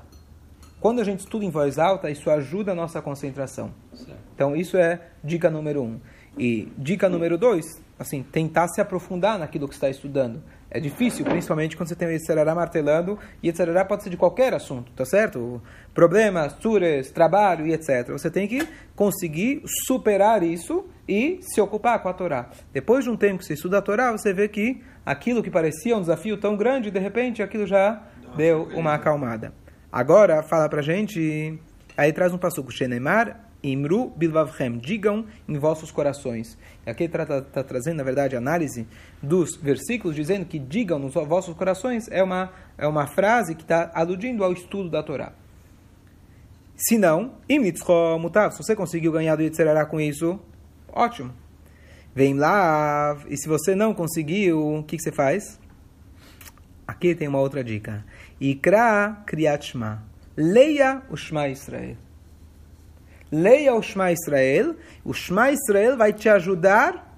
Quando 0.80 1.02
a 1.02 1.04
gente 1.04 1.20
estuda 1.20 1.44
em 1.44 1.50
voz 1.50 1.78
alta, 1.78 2.10
isso 2.10 2.30
ajuda 2.30 2.72
a 2.72 2.76
nossa 2.76 3.02
concentração. 3.02 3.74
Certo. 3.94 4.16
Então, 4.34 4.56
isso 4.56 4.78
é 4.78 5.02
dica 5.22 5.50
número 5.50 5.82
um. 5.82 6.00
E 6.38 6.72
dica 6.78 7.10
número 7.10 7.38
dois, 7.38 7.82
assim, 8.00 8.24
tentar 8.24 8.68
se 8.68 8.80
aprofundar 8.80 9.40
naquilo 9.40 9.68
que 9.68 9.74
está 9.74 9.90
estudando. 9.90 10.42
É 10.70 10.80
difícil, 10.80 11.26
principalmente 11.26 11.78
quando 11.78 11.90
você 11.90 11.96
tem 11.96 12.08
o 12.08 12.12
Yetzirará 12.12 12.54
martelando, 12.54 13.18
e 13.42 13.48
Yetzirará 13.48 13.86
pode 13.86 14.04
ser 14.04 14.10
de 14.10 14.18
qualquer 14.18 14.54
assunto, 14.54 14.92
tá 14.92 15.06
certo? 15.06 15.62
Problemas, 15.94 16.54
tures, 16.54 17.10
trabalho 17.10 17.66
e 17.66 17.74
etc. 17.74 18.10
Você 18.10 18.30
tem 18.30 18.48
que 18.48 18.68
conseguir 18.96 19.64
superar 19.88 20.44
isso 20.44 20.86
e 21.08 21.40
se 21.42 21.62
ocupar 21.62 22.02
com 22.04 22.10
a 22.10 22.14
Torá. 22.14 22.50
Depois 22.74 23.06
de 23.06 23.10
um 23.10 23.16
tempo 23.16 23.40
que 23.40 23.46
você 23.46 23.54
estuda 23.54 23.78
a 23.78 23.82
Torá, 23.82 24.12
você 24.12 24.34
vê 24.34 24.48
que 24.48 24.82
aquilo 25.06 25.42
que 25.42 25.50
parecia 25.50 25.96
um 25.96 26.02
desafio 26.02 26.38
tão 26.38 26.58
grande, 26.58 26.92
de 26.92 27.00
repente 27.00 27.42
aquilo 27.42 27.66
já 27.66 28.04
deu 28.36 28.68
uma 28.76 28.94
acalmada. 28.94 29.54
Agora, 29.90 30.44
fala 30.44 30.68
pra 30.68 30.82
gente, 30.82 31.58
aí 31.96 32.12
traz 32.12 32.34
um 32.34 32.38
passuco, 32.38 32.72
Shenemar, 32.72 33.47
Imru 33.72 34.10
bilvavchem, 34.16 34.78
digam 34.78 35.26
em 35.48 35.58
vossos 35.58 35.92
corações. 35.92 36.58
Aqui 36.86 37.04
está 37.04 37.42
tá 37.42 37.64
trazendo, 37.64 37.98
na 37.98 38.04
verdade, 38.04 38.36
a 38.36 38.40
análise 38.40 38.88
dos 39.22 39.56
versículos, 39.56 40.16
dizendo 40.16 40.46
que 40.46 40.60
digam 40.60 41.00
nos 41.00 41.14
vossos 41.14 41.56
corações 41.56 42.08
é 42.10 42.24
uma, 42.24 42.52
é 42.78 42.88
uma 42.88 43.08
frase 43.08 43.56
que 43.56 43.64
está 43.64 43.92
aludindo 43.94 44.44
ao 44.44 44.54
estudo 44.54 44.90
da 44.90 45.04
Torá. 45.04 45.34
Se 46.76 46.98
não, 46.98 47.34
imitzcho 47.50 48.20
mutav, 48.20 48.52
se 48.52 48.60
você 48.60 48.76
conseguiu 48.76 49.12
ganhar 49.12 49.36
do 49.36 49.42
Yetzirará 49.42 49.86
com 49.86 50.00
isso, 50.00 50.40
ótimo. 50.88 51.34
Vem 52.14 52.36
lá, 52.36 53.18
e 53.28 53.38
se 53.38 53.48
você 53.48 53.76
não 53.76 53.94
conseguiu, 53.94 54.78
o 54.78 54.84
que, 54.84 54.98
que 54.98 55.04
você 55.04 55.12
faz? 55.12 55.60
Aqui 56.88 57.14
tem 57.14 57.28
uma 57.28 57.40
outra 57.40 57.64
dica. 57.64 58.06
Ikra 58.40 59.24
Kriyat 59.26 59.66
Shema. 59.66 60.04
Leia 60.38 61.02
o 61.10 61.18
Shema 61.18 61.50
Israel. 61.50 62.07
Leia 63.32 63.74
o 63.74 63.82
Shema 63.82 64.12
Israel. 64.12 64.76
O 65.04 65.14
Shema 65.14 65.52
Israel 65.52 65.98
vai 65.98 66.14
te 66.14 66.30
ajudar 66.30 67.16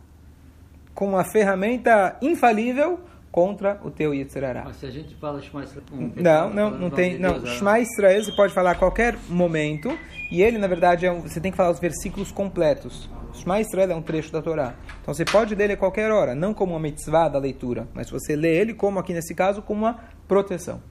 com 0.93 1.09
uma 1.09 1.23
ferramenta 1.23 2.17
infalível 2.21 2.99
contra 3.31 3.79
o 3.83 3.91
teu 3.91 4.13
Yetzirará. 4.13 4.63
Mas 4.65 4.77
se 4.77 4.85
a 4.85 4.91
gente 4.91 5.15
fala 5.15 5.41
Shema 5.41 5.63
Israel... 5.63 5.83
um, 5.93 6.11
Não, 6.15 6.49
não, 6.49 6.55
falando 6.55 6.79
não 6.79 6.87
o 6.87 6.91
tem. 6.91 7.19
Não, 7.19 7.39
Deus, 7.39 7.49
Shema 7.57 7.79
Israel 7.79 8.23
você 8.23 8.31
pode 8.31 8.53
falar 8.53 8.71
a 8.71 8.75
qualquer 8.75 9.17
momento. 9.29 9.97
E 10.31 10.41
ele, 10.41 10.57
na 10.57 10.67
verdade, 10.67 11.05
é 11.05 11.11
um, 11.11 11.21
você 11.21 11.39
tem 11.39 11.51
que 11.51 11.57
falar 11.57 11.71
os 11.71 11.79
versículos 11.79 12.31
completos. 12.31 13.09
Shema 13.33 13.61
Israel 13.61 13.91
é 13.91 13.95
um 13.95 14.01
trecho 14.01 14.31
da 14.31 14.41
Torá. 14.41 14.75
Então 15.01 15.13
você 15.13 15.23
pode 15.23 15.55
ler 15.55 15.65
ele 15.65 15.73
a 15.73 15.77
qualquer 15.77 16.11
hora, 16.11 16.35
não 16.35 16.53
como 16.53 16.73
uma 16.73 16.79
mitzvah 16.79 17.29
da 17.29 17.39
leitura, 17.39 17.87
mas 17.93 18.09
você 18.09 18.35
lê 18.35 18.57
ele, 18.57 18.73
como 18.73 18.99
aqui 18.99 19.13
nesse 19.13 19.33
caso, 19.33 19.61
como 19.61 19.85
uma 19.85 19.99
proteção. 20.27 20.81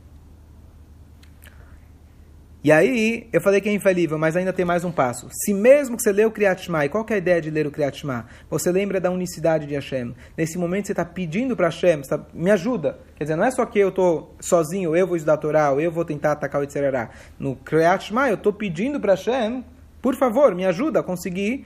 E 2.69 2.71
aí, 2.71 3.27
eu 3.33 3.41
falei 3.41 3.63
que 3.63 3.69
é 3.71 3.73
infalível, 3.73 4.19
mas 4.19 4.37
ainda 4.37 4.53
tem 4.53 4.63
mais 4.63 4.85
um 4.85 4.93
passo. 4.93 5.27
Se 5.33 5.55
mesmo 5.55 5.97
que 5.97 6.03
você 6.03 6.13
lê 6.13 6.27
o 6.27 6.31
Kriyat 6.31 6.63
Shema, 6.67 6.85
e 6.85 6.91
qual 6.91 7.07
é 7.09 7.15
a 7.15 7.17
ideia 7.17 7.41
de 7.41 7.49
ler 7.49 7.67
o 7.67 7.71
Kriyat 7.71 7.97
Shema? 7.97 8.27
Você 8.51 8.71
lembra 8.71 9.01
da 9.01 9.11
unicidade 9.11 9.67
de 9.67 9.73
Hashem. 9.73 10.15
Nesse 10.37 10.59
momento 10.59 10.85
você 10.85 10.93
está 10.93 11.03
pedindo 11.03 11.57
para 11.57 11.69
Hashem, 11.69 12.03
tá, 12.03 12.23
me 12.35 12.51
ajuda. 12.51 12.99
Quer 13.17 13.25
dizer, 13.25 13.37
não 13.37 13.45
é 13.45 13.51
só 13.51 13.65
que 13.65 13.79
eu 13.79 13.89
estou 13.89 14.37
sozinho, 14.39 14.95
eu 14.95 15.07
vou 15.07 15.17
estudar 15.17 15.33
a 15.33 15.37
Torá, 15.39 15.75
eu 15.79 15.91
vou 15.91 16.05
tentar 16.05 16.33
atacar 16.33 16.61
o 16.61 16.65
Yitzhará. 16.65 17.09
No 17.39 17.57
Kriyat 17.57 18.05
Shema, 18.05 18.29
eu 18.29 18.35
estou 18.35 18.53
pedindo 18.53 19.01
para 19.01 19.15
Hashem, 19.15 19.65
por 20.03 20.15
favor, 20.15 20.55
me 20.55 20.67
ajuda 20.67 21.01
a 21.01 21.03
conseguir 21.03 21.65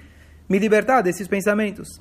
me 0.49 0.57
libertar 0.57 1.03
desses 1.03 1.27
pensamentos. 1.27 2.01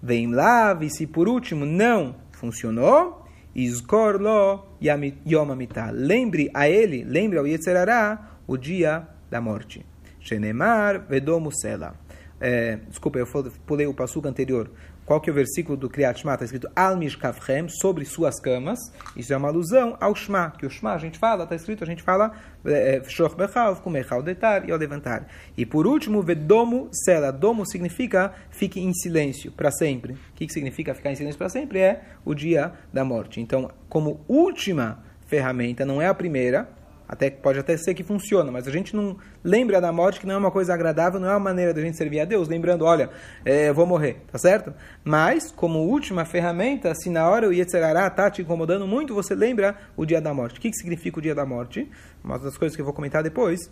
Vem 0.00 0.32
lá, 0.32 0.78
e 0.80 0.88
se 0.88 1.04
por 1.04 1.28
último 1.28 1.66
não 1.66 2.14
funcionou, 2.30 3.26
Izkor 3.56 4.20
lo 4.20 4.66
yom 4.82 5.56
Lembre 5.94 6.50
a 6.52 6.68
ele, 6.68 7.04
lembre 7.04 7.38
ao 7.38 7.46
Yetzerará, 7.46 8.35
o 8.46 8.56
dia 8.56 9.06
da 9.30 9.40
morte. 9.40 9.84
Shenemar 10.20 11.06
vedomu 11.08 11.50
sela. 11.52 11.94
É, 12.40 12.76
desculpa, 12.88 13.18
eu 13.18 13.26
pulei 13.66 13.86
o 13.86 13.94
passuco 13.94 14.28
anterior. 14.28 14.70
Qual 15.06 15.20
que 15.20 15.30
é 15.30 15.32
o 15.32 15.34
versículo 15.34 15.76
do 15.76 15.88
Kriyat 15.88 16.18
Shema? 16.18 16.34
Está 16.34 16.44
escrito 16.44 16.68
Al 16.74 16.96
Mishkavchem, 16.96 17.68
sobre 17.68 18.04
suas 18.04 18.40
camas. 18.40 18.76
Isso 19.16 19.32
é 19.32 19.36
uma 19.36 19.46
alusão 19.46 19.96
ao 20.00 20.16
Shema, 20.16 20.52
que 20.58 20.66
o 20.66 20.70
Shema 20.70 20.94
a 20.94 20.98
gente 20.98 21.16
fala, 21.16 21.44
está 21.44 21.54
escrito, 21.54 21.84
a 21.84 21.86
gente 21.86 22.02
fala 22.02 22.32
é, 22.64 23.00
Shoch 23.06 23.36
Bechav, 23.36 23.80
Kumechal 23.82 24.24
e 24.66 24.72
ao 24.72 24.76
levantar. 24.76 25.28
E 25.56 25.64
por 25.64 25.86
último, 25.86 26.22
Vedomo 26.22 26.88
Sela. 26.92 27.30
Domo 27.30 27.64
significa 27.64 28.34
fique 28.50 28.80
em 28.80 28.92
silêncio 28.92 29.52
para 29.52 29.70
sempre. 29.70 30.14
O 30.14 30.18
que, 30.34 30.46
que 30.48 30.52
significa 30.52 30.92
ficar 30.92 31.12
em 31.12 31.14
silêncio 31.14 31.38
para 31.38 31.48
sempre? 31.48 31.78
É 31.78 32.02
o 32.24 32.34
dia 32.34 32.72
da 32.92 33.04
morte. 33.04 33.40
Então, 33.40 33.70
como 33.88 34.20
última 34.26 35.04
ferramenta, 35.28 35.84
não 35.84 36.02
é 36.02 36.08
a 36.08 36.14
primeira, 36.14 36.68
até 37.08 37.30
pode 37.30 37.58
até 37.58 37.76
ser 37.76 37.94
que 37.94 38.02
funciona, 38.02 38.50
mas 38.50 38.66
a 38.66 38.70
gente 38.70 38.94
não 38.94 39.16
lembra 39.44 39.80
da 39.80 39.92
morte 39.92 40.20
que 40.20 40.26
não 40.26 40.34
é 40.34 40.38
uma 40.38 40.50
coisa 40.50 40.74
agradável, 40.74 41.20
não 41.20 41.28
é 41.28 41.32
uma 41.32 41.40
maneira 41.40 41.72
da 41.72 41.80
gente 41.80 41.96
servir 41.96 42.20
a 42.20 42.24
Deus, 42.24 42.48
lembrando, 42.48 42.84
olha, 42.84 43.10
é, 43.44 43.68
eu 43.68 43.74
vou 43.74 43.86
morrer, 43.86 44.22
tá 44.30 44.38
certo? 44.38 44.74
Mas, 45.04 45.50
como 45.50 45.78
última 45.80 46.24
ferramenta, 46.24 46.94
se 46.94 47.08
na 47.08 47.28
hora 47.28 47.48
o 47.48 47.52
Yetzerará 47.52 48.06
está 48.08 48.30
te 48.30 48.42
incomodando 48.42 48.86
muito, 48.86 49.14
você 49.14 49.34
lembra 49.34 49.76
o 49.96 50.04
dia 50.04 50.20
da 50.20 50.34
morte. 50.34 50.58
O 50.58 50.60
que, 50.60 50.70
que 50.70 50.76
significa 50.76 51.18
o 51.18 51.22
dia 51.22 51.34
da 51.34 51.46
morte? 51.46 51.88
Uma 52.24 52.38
das 52.38 52.56
coisas 52.56 52.74
que 52.74 52.80
eu 52.80 52.84
vou 52.84 52.94
comentar 52.94 53.22
depois. 53.22 53.70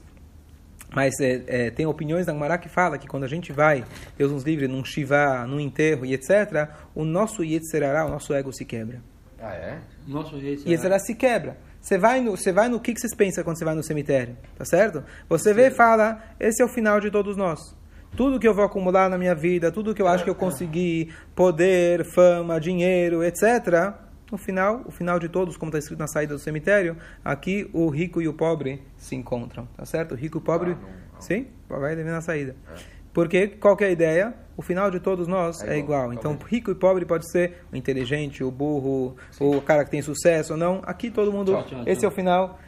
Mas 0.94 1.18
é, 1.20 1.42
é, 1.46 1.70
tem 1.70 1.86
opiniões 1.86 2.26
da 2.26 2.32
Gemara 2.32 2.56
que 2.56 2.68
fala 2.68 2.98
que 2.98 3.08
quando 3.08 3.24
a 3.24 3.28
gente 3.28 3.52
vai, 3.52 3.84
Deus 4.16 4.30
nos 4.30 4.44
livre, 4.44 4.68
num 4.68 4.84
shiva, 4.84 5.44
num 5.46 5.58
enterro 5.58 6.06
e 6.06 6.14
etc., 6.14 6.68
o 6.94 7.04
nosso 7.04 7.42
Yetzerará, 7.42 8.06
o 8.06 8.08
nosso 8.08 8.32
ego 8.32 8.52
se 8.52 8.64
quebra. 8.64 9.02
Ah, 9.40 9.54
é? 9.54 9.78
Nosso 10.06 10.36
Yetzerará 10.36 10.98
se 11.00 11.14
quebra. 11.14 11.56
Você 11.84 11.98
vai 11.98 12.22
no, 12.22 12.30
você 12.30 12.50
vai 12.50 12.66
no 12.70 12.80
que, 12.80 12.94
que 12.94 13.00
vocês 13.00 13.14
pensam 13.14 13.44
quando 13.44 13.58
você 13.58 13.64
vai 13.64 13.74
no 13.74 13.82
cemitério, 13.82 14.34
tá 14.56 14.64
certo? 14.64 15.04
Você 15.28 15.52
vê 15.52 15.66
e 15.66 15.70
fala, 15.70 16.18
esse 16.40 16.62
é 16.62 16.64
o 16.64 16.68
final 16.68 16.98
de 16.98 17.10
todos 17.10 17.36
nós. 17.36 17.76
Tudo 18.16 18.40
que 18.40 18.48
eu 18.48 18.54
vou 18.54 18.64
acumular 18.64 19.10
na 19.10 19.18
minha 19.18 19.34
vida, 19.34 19.70
tudo 19.70 19.94
que 19.94 20.00
eu 20.00 20.08
acho 20.08 20.24
que 20.24 20.30
eu 20.30 20.34
consegui, 20.34 21.12
poder, 21.34 22.02
fama, 22.06 22.58
dinheiro, 22.58 23.22
etc. 23.22 23.92
No 24.32 24.38
final, 24.38 24.80
o 24.86 24.90
final 24.90 25.18
de 25.18 25.28
todos, 25.28 25.58
como 25.58 25.68
está 25.68 25.78
escrito 25.78 25.98
na 25.98 26.06
saída 26.06 26.32
do 26.32 26.40
cemitério, 26.40 26.96
aqui 27.22 27.68
o 27.74 27.90
rico 27.90 28.22
e 28.22 28.28
o 28.28 28.32
pobre 28.32 28.80
se 28.96 29.14
encontram, 29.14 29.68
tá 29.76 29.84
certo? 29.84 30.12
O 30.12 30.14
rico 30.14 30.38
e 30.38 30.40
o 30.40 30.42
pobre, 30.42 30.70
ah, 30.70 30.74
não, 30.76 30.88
não. 30.88 31.20
sim, 31.20 31.48
vai 31.68 31.94
na 31.96 32.22
saída. 32.22 32.56
É. 32.74 32.93
Porque 33.14 33.46
qual 33.46 33.76
é 33.80 33.84
a 33.84 33.90
ideia? 33.90 34.34
O 34.56 34.62
final 34.62 34.90
de 34.90 35.00
todos 35.00 35.26
nós 35.26 35.62
é, 35.62 35.76
é 35.76 35.78
igual. 35.78 36.12
Então, 36.12 36.36
rico 36.46 36.70
e 36.70 36.74
pobre 36.74 37.04
pode 37.06 37.30
ser 37.30 37.64
o 37.72 37.76
inteligente, 37.76 38.42
o 38.42 38.50
burro, 38.50 39.16
Sim. 39.30 39.56
o 39.56 39.62
cara 39.62 39.84
que 39.84 39.90
tem 39.90 40.02
sucesso 40.02 40.52
ou 40.52 40.58
não. 40.58 40.82
Aqui 40.84 41.10
todo 41.10 41.32
mundo. 41.32 41.52
Tchau, 41.52 41.64
tchau, 41.64 41.82
esse 41.86 42.00
tchau. 42.00 42.10
é 42.10 42.12
o 42.12 42.14
final. 42.14 42.58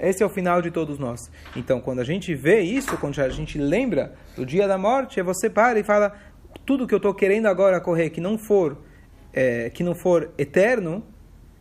Esse 0.00 0.22
é 0.22 0.26
o 0.26 0.28
final 0.28 0.60
de 0.60 0.70
todos 0.70 0.98
nós. 0.98 1.30
Então, 1.54 1.80
quando 1.80 2.00
a 2.00 2.04
gente 2.04 2.34
vê 2.34 2.60
isso, 2.60 2.96
quando 2.98 3.20
a 3.20 3.28
gente 3.28 3.58
lembra 3.58 4.14
do 4.34 4.44
dia 4.44 4.66
da 4.66 4.76
morte, 4.76 5.20
é 5.20 5.22
você 5.22 5.48
para 5.48 5.78
e 5.78 5.84
fala: 5.84 6.14
tudo 6.66 6.86
que 6.86 6.94
eu 6.94 6.98
estou 6.98 7.14
querendo 7.14 7.46
agora 7.46 7.80
correr, 7.80 8.10
que 8.10 8.20
não 8.20 8.36
for, 8.38 8.78
é, 9.32 9.70
que 9.70 9.82
não 9.82 9.94
for 9.94 10.32
eterno, 10.36 11.04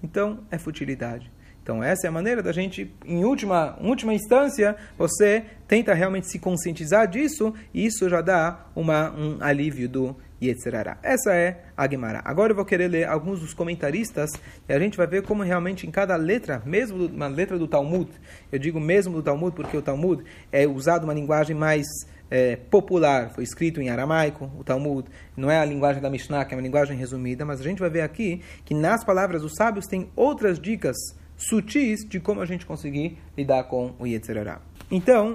então 0.01 0.39
é 0.49 0.57
futilidade. 0.57 1.32
Então, 1.63 1.81
essa 1.81 2.05
é 2.05 2.09
a 2.09 2.11
maneira 2.11 2.43
da 2.43 2.51
gente, 2.51 2.93
em 3.05 3.23
última, 3.23 3.77
última 3.81 4.13
instância, 4.13 4.75
você 4.97 5.45
tenta 5.65 5.93
realmente 5.93 6.29
se 6.29 6.37
conscientizar 6.37 7.07
disso 7.07 7.53
e 7.73 7.85
isso 7.85 8.09
já 8.09 8.19
dá 8.19 8.67
uma, 8.75 9.09
um 9.11 9.37
alívio 9.39 9.87
do 9.87 10.15
Yetzirará. 10.43 10.97
Essa 11.01 11.33
é 11.33 11.63
a 11.77 11.89
Gemara. 11.89 12.21
Agora 12.25 12.51
eu 12.51 12.55
vou 12.55 12.65
querer 12.65 12.89
ler 12.89 13.07
alguns 13.07 13.39
dos 13.39 13.53
comentaristas 13.53 14.31
e 14.67 14.73
a 14.73 14.77
gente 14.77 14.97
vai 14.97 15.07
ver 15.07 15.23
como 15.23 15.41
realmente 15.41 15.87
em 15.87 15.91
cada 15.91 16.17
letra, 16.17 16.61
mesmo 16.65 17.05
uma 17.05 17.27
letra 17.27 17.57
do 17.57 17.65
Talmud, 17.65 18.11
eu 18.51 18.59
digo 18.59 18.77
mesmo 18.77 19.13
do 19.13 19.23
Talmud 19.23 19.55
porque 19.55 19.77
o 19.77 19.81
Talmud 19.81 20.21
é 20.51 20.67
usado 20.67 21.05
uma 21.05 21.13
linguagem 21.13 21.55
mais 21.55 21.87
é, 22.29 22.57
popular, 22.57 23.29
foi 23.29 23.45
escrito 23.45 23.79
em 23.81 23.89
aramaico, 23.89 24.51
o 24.59 24.65
Talmud, 24.65 25.07
não 25.37 25.49
é 25.49 25.59
a 25.59 25.65
linguagem 25.65 26.01
da 26.01 26.09
Mishnah, 26.09 26.43
que 26.43 26.53
é 26.53 26.57
uma 26.57 26.63
linguagem 26.63 26.97
resumida, 26.97 27.45
mas 27.45 27.61
a 27.61 27.63
gente 27.63 27.79
vai 27.79 27.89
ver 27.89 28.01
aqui 28.01 28.41
que 28.65 28.73
nas 28.73 29.01
palavras 29.05 29.43
dos 29.43 29.53
sábios 29.55 29.85
tem 29.85 30.09
outras 30.13 30.59
dicas 30.59 30.97
sutis 31.47 32.05
de 32.05 32.19
como 32.19 32.41
a 32.41 32.45
gente 32.45 32.65
conseguir 32.65 33.17
lidar 33.37 33.63
com 33.65 33.93
o 33.99 34.07
Yetzirará. 34.07 34.61
Então, 34.89 35.33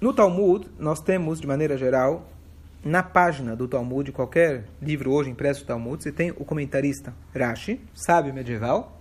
no 0.00 0.12
Talmud, 0.12 0.66
nós 0.78 1.00
temos, 1.00 1.40
de 1.40 1.46
maneira 1.46 1.76
geral, 1.76 2.28
na 2.84 3.02
página 3.02 3.56
do 3.56 3.66
Talmud, 3.66 4.12
qualquer 4.12 4.64
livro 4.80 5.10
hoje 5.10 5.30
impresso 5.30 5.62
do 5.62 5.66
Talmud, 5.66 6.02
você 6.02 6.12
tem 6.12 6.30
o 6.30 6.44
comentarista 6.44 7.14
Rashi, 7.34 7.80
sábio 7.94 8.34
medieval, 8.34 9.00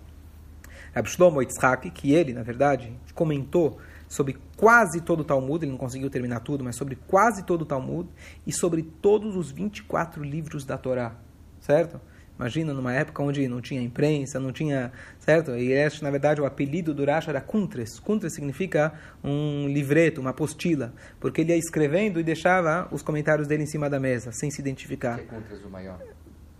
Rab 0.96 1.08
Shlomo 1.10 1.42
Yitzhak, 1.42 1.90
que 1.92 2.14
ele, 2.14 2.34
na 2.34 2.44
verdade, 2.44 2.94
comentou 3.14 3.80
sobre 4.08 4.38
quase 4.56 5.02
todo 5.02 5.22
o 5.22 5.24
Talmud, 5.24 5.66
ele 5.66 5.72
não 5.72 5.78
conseguiu 5.78 6.10
terminar 6.10 6.40
tudo, 6.42 6.64
mas 6.64 6.76
sobre 6.76 6.96
quase 6.96 7.44
todo 7.44 7.64
o 7.64 7.66
Talmud 7.66 8.08
e 8.46 8.54
sobre 8.54 8.84
todos 8.84 9.36
os 9.36 9.52
24 9.52 10.24
livros 10.24 10.64
da 10.64 10.78
Torá, 10.78 11.16
certo? 11.60 12.00
Imagina 12.38 12.74
numa 12.74 12.94
época 12.94 13.22
onde 13.22 13.48
não 13.48 13.62
tinha 13.62 13.82
imprensa, 13.82 14.40
não 14.40 14.52
tinha, 14.52 14.92
certo? 15.20 15.52
E 15.52 15.72
este, 15.72 16.04
na 16.04 16.10
verdade, 16.10 16.42
o 16.42 16.46
apelido 16.46 16.94
do 16.94 17.06
Rashi 17.06 17.30
era 17.30 17.40
Kuntres. 17.40 18.00
Kuntres 18.00 18.34
significa 18.34 18.94
um 19.24 19.68
livreto, 19.68 20.20
uma 20.20 20.32
apostila, 20.32 20.94
porque 21.20 21.42
ele 21.42 21.52
ia 21.52 21.58
escrevendo 21.58 22.20
e 22.20 22.24
deixava 22.24 22.88
os 22.92 23.02
comentários 23.02 23.48
dele 23.48 23.64
em 23.64 23.68
cima 23.68 23.90
da 23.90 24.00
mesa, 24.00 24.32
sem 24.32 24.50
se 24.50 24.60
identificar. 24.60 25.18
Que 25.18 25.24
é 25.24 25.26
Kuntres 25.26 25.64
o 25.64 25.70
maior? 25.70 26.00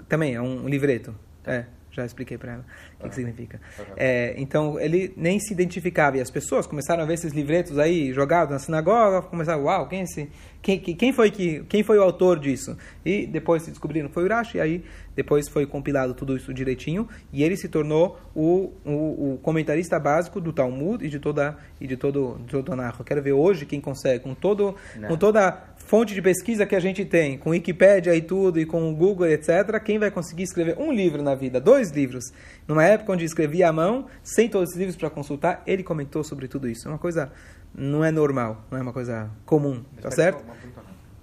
Também 0.08 0.36
é 0.36 0.42
um 0.42 0.68
livreto. 0.70 1.16
É. 1.46 1.66
Já 1.94 2.06
expliquei 2.06 2.38
para 2.38 2.54
ela 2.54 2.62
o 2.62 2.98
que, 2.98 3.04
uhum. 3.04 3.10
que 3.10 3.16
significa. 3.16 3.62
Uhum. 3.78 3.86
É, 3.96 4.34
então, 4.38 4.80
ele 4.80 5.14
nem 5.16 5.40
se 5.40 5.54
identificava. 5.54 6.18
E 6.18 6.22
as 6.22 6.32
pessoas 6.32 6.66
começaram 6.66 7.04
a 7.04 7.06
ver 7.06 7.14
esses 7.14 7.34
livretos 7.34 7.78
aí 7.78 8.12
jogados 8.12 8.52
na 8.52 8.60
sinagoga, 8.60 9.22
começaram, 9.22 9.64
uau, 9.64 9.88
quem, 9.88 10.00
é 10.00 10.04
esse, 10.04 10.30
quem, 10.62 10.80
quem, 10.80 11.14
foi 11.14 11.30
que, 11.30 11.64
quem 11.70 11.84
foi 11.84 12.00
o 12.00 12.02
autor 12.02 12.40
disso? 12.40 12.76
E 13.06 13.28
depois 13.28 13.64
se 13.64 13.70
descobriram 13.70 14.10
foi 14.10 14.24
Urashi, 14.24 14.58
e 14.58 14.62
aí 14.62 14.84
depois 15.16 15.48
foi 15.48 15.66
compilado 15.68 16.14
tudo 16.14 16.36
isso 16.36 16.54
direitinho, 16.54 17.08
e 17.32 17.44
ele 17.44 17.56
se 17.56 17.70
tornou 17.70 18.20
o, 18.34 18.72
o, 18.84 19.34
o 19.34 19.40
comentarista 19.44 20.00
básico 20.00 20.42
do 20.42 20.52
Talmud 20.52 21.06
e 21.06 21.10
de 21.10 21.20
toda 21.20 21.58
e 21.80 21.86
de 21.86 21.96
todo, 21.96 22.40
de 22.46 22.52
todo 22.52 22.72
o. 22.72 23.02
Eu 23.02 23.06
quero 23.06 23.22
ver 23.22 23.34
hoje 23.34 23.66
quem 23.66 23.80
consegue, 23.80 24.24
com, 24.24 24.34
todo, 24.34 24.76
com 25.08 25.18
toda 25.18 25.52
fonte 25.86 26.14
de 26.14 26.22
pesquisa 26.22 26.66
que 26.66 26.76
a 26.76 26.80
gente 26.80 27.06
tem, 27.06 27.38
com 27.38 27.52
Wikipédia 27.52 28.16
e 28.16 28.22
tudo, 28.22 28.60
e 28.60 28.66
com 28.66 28.92
o 28.92 28.96
Google, 28.96 29.28
etc., 29.28 29.80
quem 29.84 30.00
vai 30.00 30.10
conseguir 30.10 30.44
escrever 30.44 30.78
um 30.78 30.92
livro 30.92 31.22
na 31.22 31.36
vida, 31.36 31.60
dois 31.60 31.92
livros, 31.92 32.26
numa 32.68 32.84
época 32.84 33.14
onde 33.14 33.26
escrevia 33.26 33.70
à 33.70 33.74
mão, 33.74 34.08
sem 34.24 34.50
todos 34.50 34.72
os 34.72 34.76
livros 34.76 34.96
para 34.96 35.10
consultar, 35.10 35.62
ele 35.68 35.84
comentou 35.84 36.24
sobre 36.24 36.48
tudo 36.48 36.68
isso. 36.68 36.88
É 36.88 36.92
uma 36.92 36.98
coisa, 36.98 37.32
não 37.76 38.04
é 38.04 38.12
normal, 38.12 38.66
não 38.72 38.78
é 38.78 38.82
uma 38.82 38.94
coisa 38.94 39.30
comum, 39.46 39.84
tá 40.02 40.10
certo? 40.10 40.44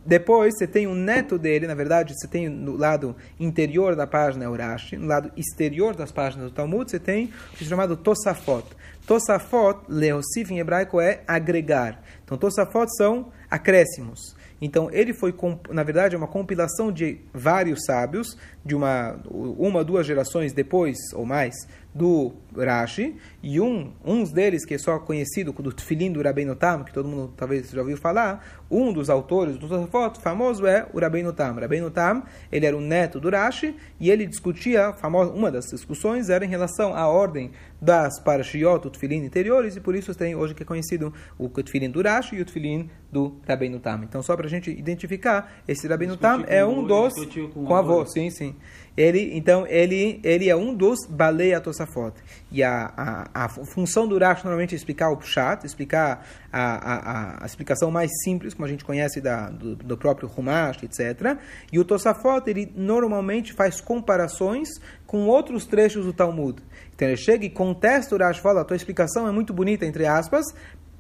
Depois 0.05 0.57
você 0.57 0.67
tem 0.67 0.87
o 0.87 0.95
neto 0.95 1.39
dele, 1.39 1.67
na 1.67 1.75
verdade, 1.75 2.15
você 2.15 2.27
tem 2.27 2.49
no 2.49 2.75
lado 2.77 3.15
interior 3.39 3.95
da 3.95 4.07
página 4.07 4.51
Urashi, 4.51 4.97
no 4.97 5.07
lado 5.07 5.31
exterior 5.37 5.95
das 5.95 6.11
páginas 6.11 6.51
do 6.51 6.55
Talmud, 6.55 6.91
você 6.91 6.99
tem 6.99 7.31
o 7.53 7.65
chamado 7.65 7.97
Tosafot. 7.97 8.65
Tosafot, 9.07 9.81
Leosif 9.89 10.53
em 10.53 10.59
hebraico, 10.59 11.01
é 11.01 11.23
agregar. 11.27 12.03
Então, 12.25 12.39
Tosafot 12.39 12.87
são 12.97 13.31
acréscimos. 13.51 14.35
Então, 14.61 14.91
ele 14.93 15.13
foi, 15.13 15.35
na 15.71 15.83
verdade, 15.83 16.15
uma 16.15 16.27
compilação 16.27 16.93
de 16.93 17.19
vários 17.33 17.85
sábios, 17.85 18.37
de 18.65 18.75
uma, 18.75 19.19
uma 19.31 19.83
duas 19.83 20.07
gerações 20.07 20.53
depois 20.53 20.97
ou 21.15 21.25
mais 21.25 21.55
do 21.95 22.33
Rashi, 22.57 23.17
e 23.43 23.61
um, 23.61 23.93
uns 24.05 24.33
deles, 24.33 24.65
que 24.65 24.75
é 24.75 24.79
só 24.79 24.99
conhecido 24.99 25.53
do 25.53 25.73
Tfilin 25.73 26.13
do 26.13 26.23
Rabbeinu 26.23 26.55
Tam, 26.55 26.85
que 26.85 26.93
todo 26.93 27.09
mundo 27.09 27.33
talvez 27.37 27.71
já 27.71 27.81
ouviu 27.81 27.97
falar, 27.97 28.45
um 28.71 28.93
dos 28.93 29.09
autores 29.09 29.57
do 29.57 29.67
Tosafot 29.67 30.21
famoso 30.21 30.67
é 30.67 30.87
o 30.93 31.01
Rabbeinu 31.01 31.33
Tam. 31.33 31.55
Rabbeinu 31.55 31.91
Tam, 31.91 32.23
ele 32.53 32.67
era 32.67 32.77
o 32.77 32.81
neto 32.81 33.19
do 33.19 33.31
Rashi, 33.31 33.75
e 33.99 34.11
ele 34.11 34.27
discutia, 34.27 34.93
famosa, 34.93 35.33
uma 35.33 35.51
das 35.51 35.67
discussões 35.67 36.29
era 36.29 36.45
em 36.45 36.49
relação 36.49 36.95
à 36.95 37.09
ordem 37.09 37.51
das 37.81 38.21
Parashiot, 38.21 38.87
o 38.87 38.91
Tfilin 38.91 39.25
interiores, 39.25 39.77
e 39.77 39.81
por 39.81 39.95
isso 39.95 40.15
tem 40.15 40.35
hoje 40.35 40.55
que 40.55 40.63
é 40.63 40.67
conhecido 40.67 41.13
o 41.39 41.49
Tfilin 41.49 41.91
do 41.91 42.03
Rashi 42.03 42.37
e 42.37 42.43
o 42.43 42.45
Tfilin 42.45 42.91
do 43.11 43.41
Rabbeinu 43.49 43.81
Tam. 43.81 44.03
Então, 44.05 44.23
só 44.23 44.37
para 44.37 44.47
a 44.47 44.51
gente 44.51 44.71
identificar, 44.71 45.53
esse 45.67 45.89
Rabbeinu 45.89 46.17
Tam 46.17 46.45
é 46.47 46.65
um 46.65 46.85
dos... 46.85 47.15
Com, 47.55 47.65
com 47.65 47.75
avô, 47.75 48.05
sim, 48.05 48.29
sim. 48.31 48.55
Ele, 48.97 49.31
então, 49.37 49.67
ele, 49.67 50.21
ele 50.23 50.49
é 50.49 50.55
um 50.55 50.75
dos 50.75 51.07
Baleia 51.09 51.61
Tosafot. 51.61 52.13
E 52.53 52.63
a, 52.63 52.93
a, 52.97 53.30
a 53.35 53.49
função 53.49 54.07
do 54.07 54.19
Rashi 54.19 54.45
normalmente 54.45 54.75
é 54.75 54.77
explicar 54.77 55.11
o 55.11 55.17
Pshat, 55.17 55.65
explicar 55.65 56.27
a, 56.53 56.61
a, 56.61 57.43
a, 57.43 57.47
explicação 57.47 57.91
mais 57.91 58.11
simples, 58.23 58.55
como 58.55 58.67
a 58.67 58.69
gente 58.69 58.85
conhece 58.85 59.21
da, 59.21 59.49
do, 59.51 59.77
do 59.77 59.97
próprio 59.97 60.31
Humash, 60.35 60.83
etc. 60.83 61.39
E 61.73 61.79
o 61.79 61.85
Tosafot, 61.85 62.49
ele 62.49 62.73
normalmente 62.75 63.53
faz 63.53 63.81
comparações 63.81 64.69
com 65.07 65.27
outros 65.27 65.67
trechos 65.67 66.07
do 66.07 66.13
Talmud. 66.13 66.63
Então 66.95 67.09
ele 67.09 67.17
chega 67.17 67.45
e 67.45 67.51
contesta 67.51 68.15
o 68.15 68.19
Rashi, 68.19 68.41
fala, 68.41 68.63
a 68.63 68.65
tua 68.65 68.77
explicação 68.77 69.27
é 69.27 69.33
muito 69.33 69.53
bonita, 69.53 69.87
entre 69.87 70.07
aspas, 70.07 70.47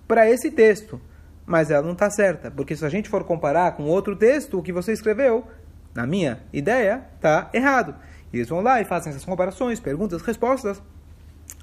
para 0.07 0.29
esse 0.31 0.51
texto. 0.51 1.01
mas 1.47 1.71
ela 1.71 1.85
não 1.85 1.95
está 1.95 2.09
certa, 2.09 2.49
porque 2.51 2.77
se 2.77 2.85
a 2.85 2.89
gente 2.89 3.09
for 3.09 3.25
comparar 3.25 3.73
com 3.73 3.83
outro 3.85 4.15
texto, 4.15 4.59
o 4.59 4.63
que 4.63 4.73
você 4.73 4.93
escreveu, 4.93 5.45
na 5.93 6.07
minha 6.07 6.41
ideia, 6.53 7.07
está 7.17 7.51
errado. 7.53 7.95
E 8.33 8.37
eles 8.37 8.49
vão 8.49 8.61
lá 8.61 8.81
e 8.81 8.85
fazem 8.85 9.11
essas 9.11 9.25
comparações, 9.25 9.81
perguntas, 9.81 10.23
respostas. 10.23 10.81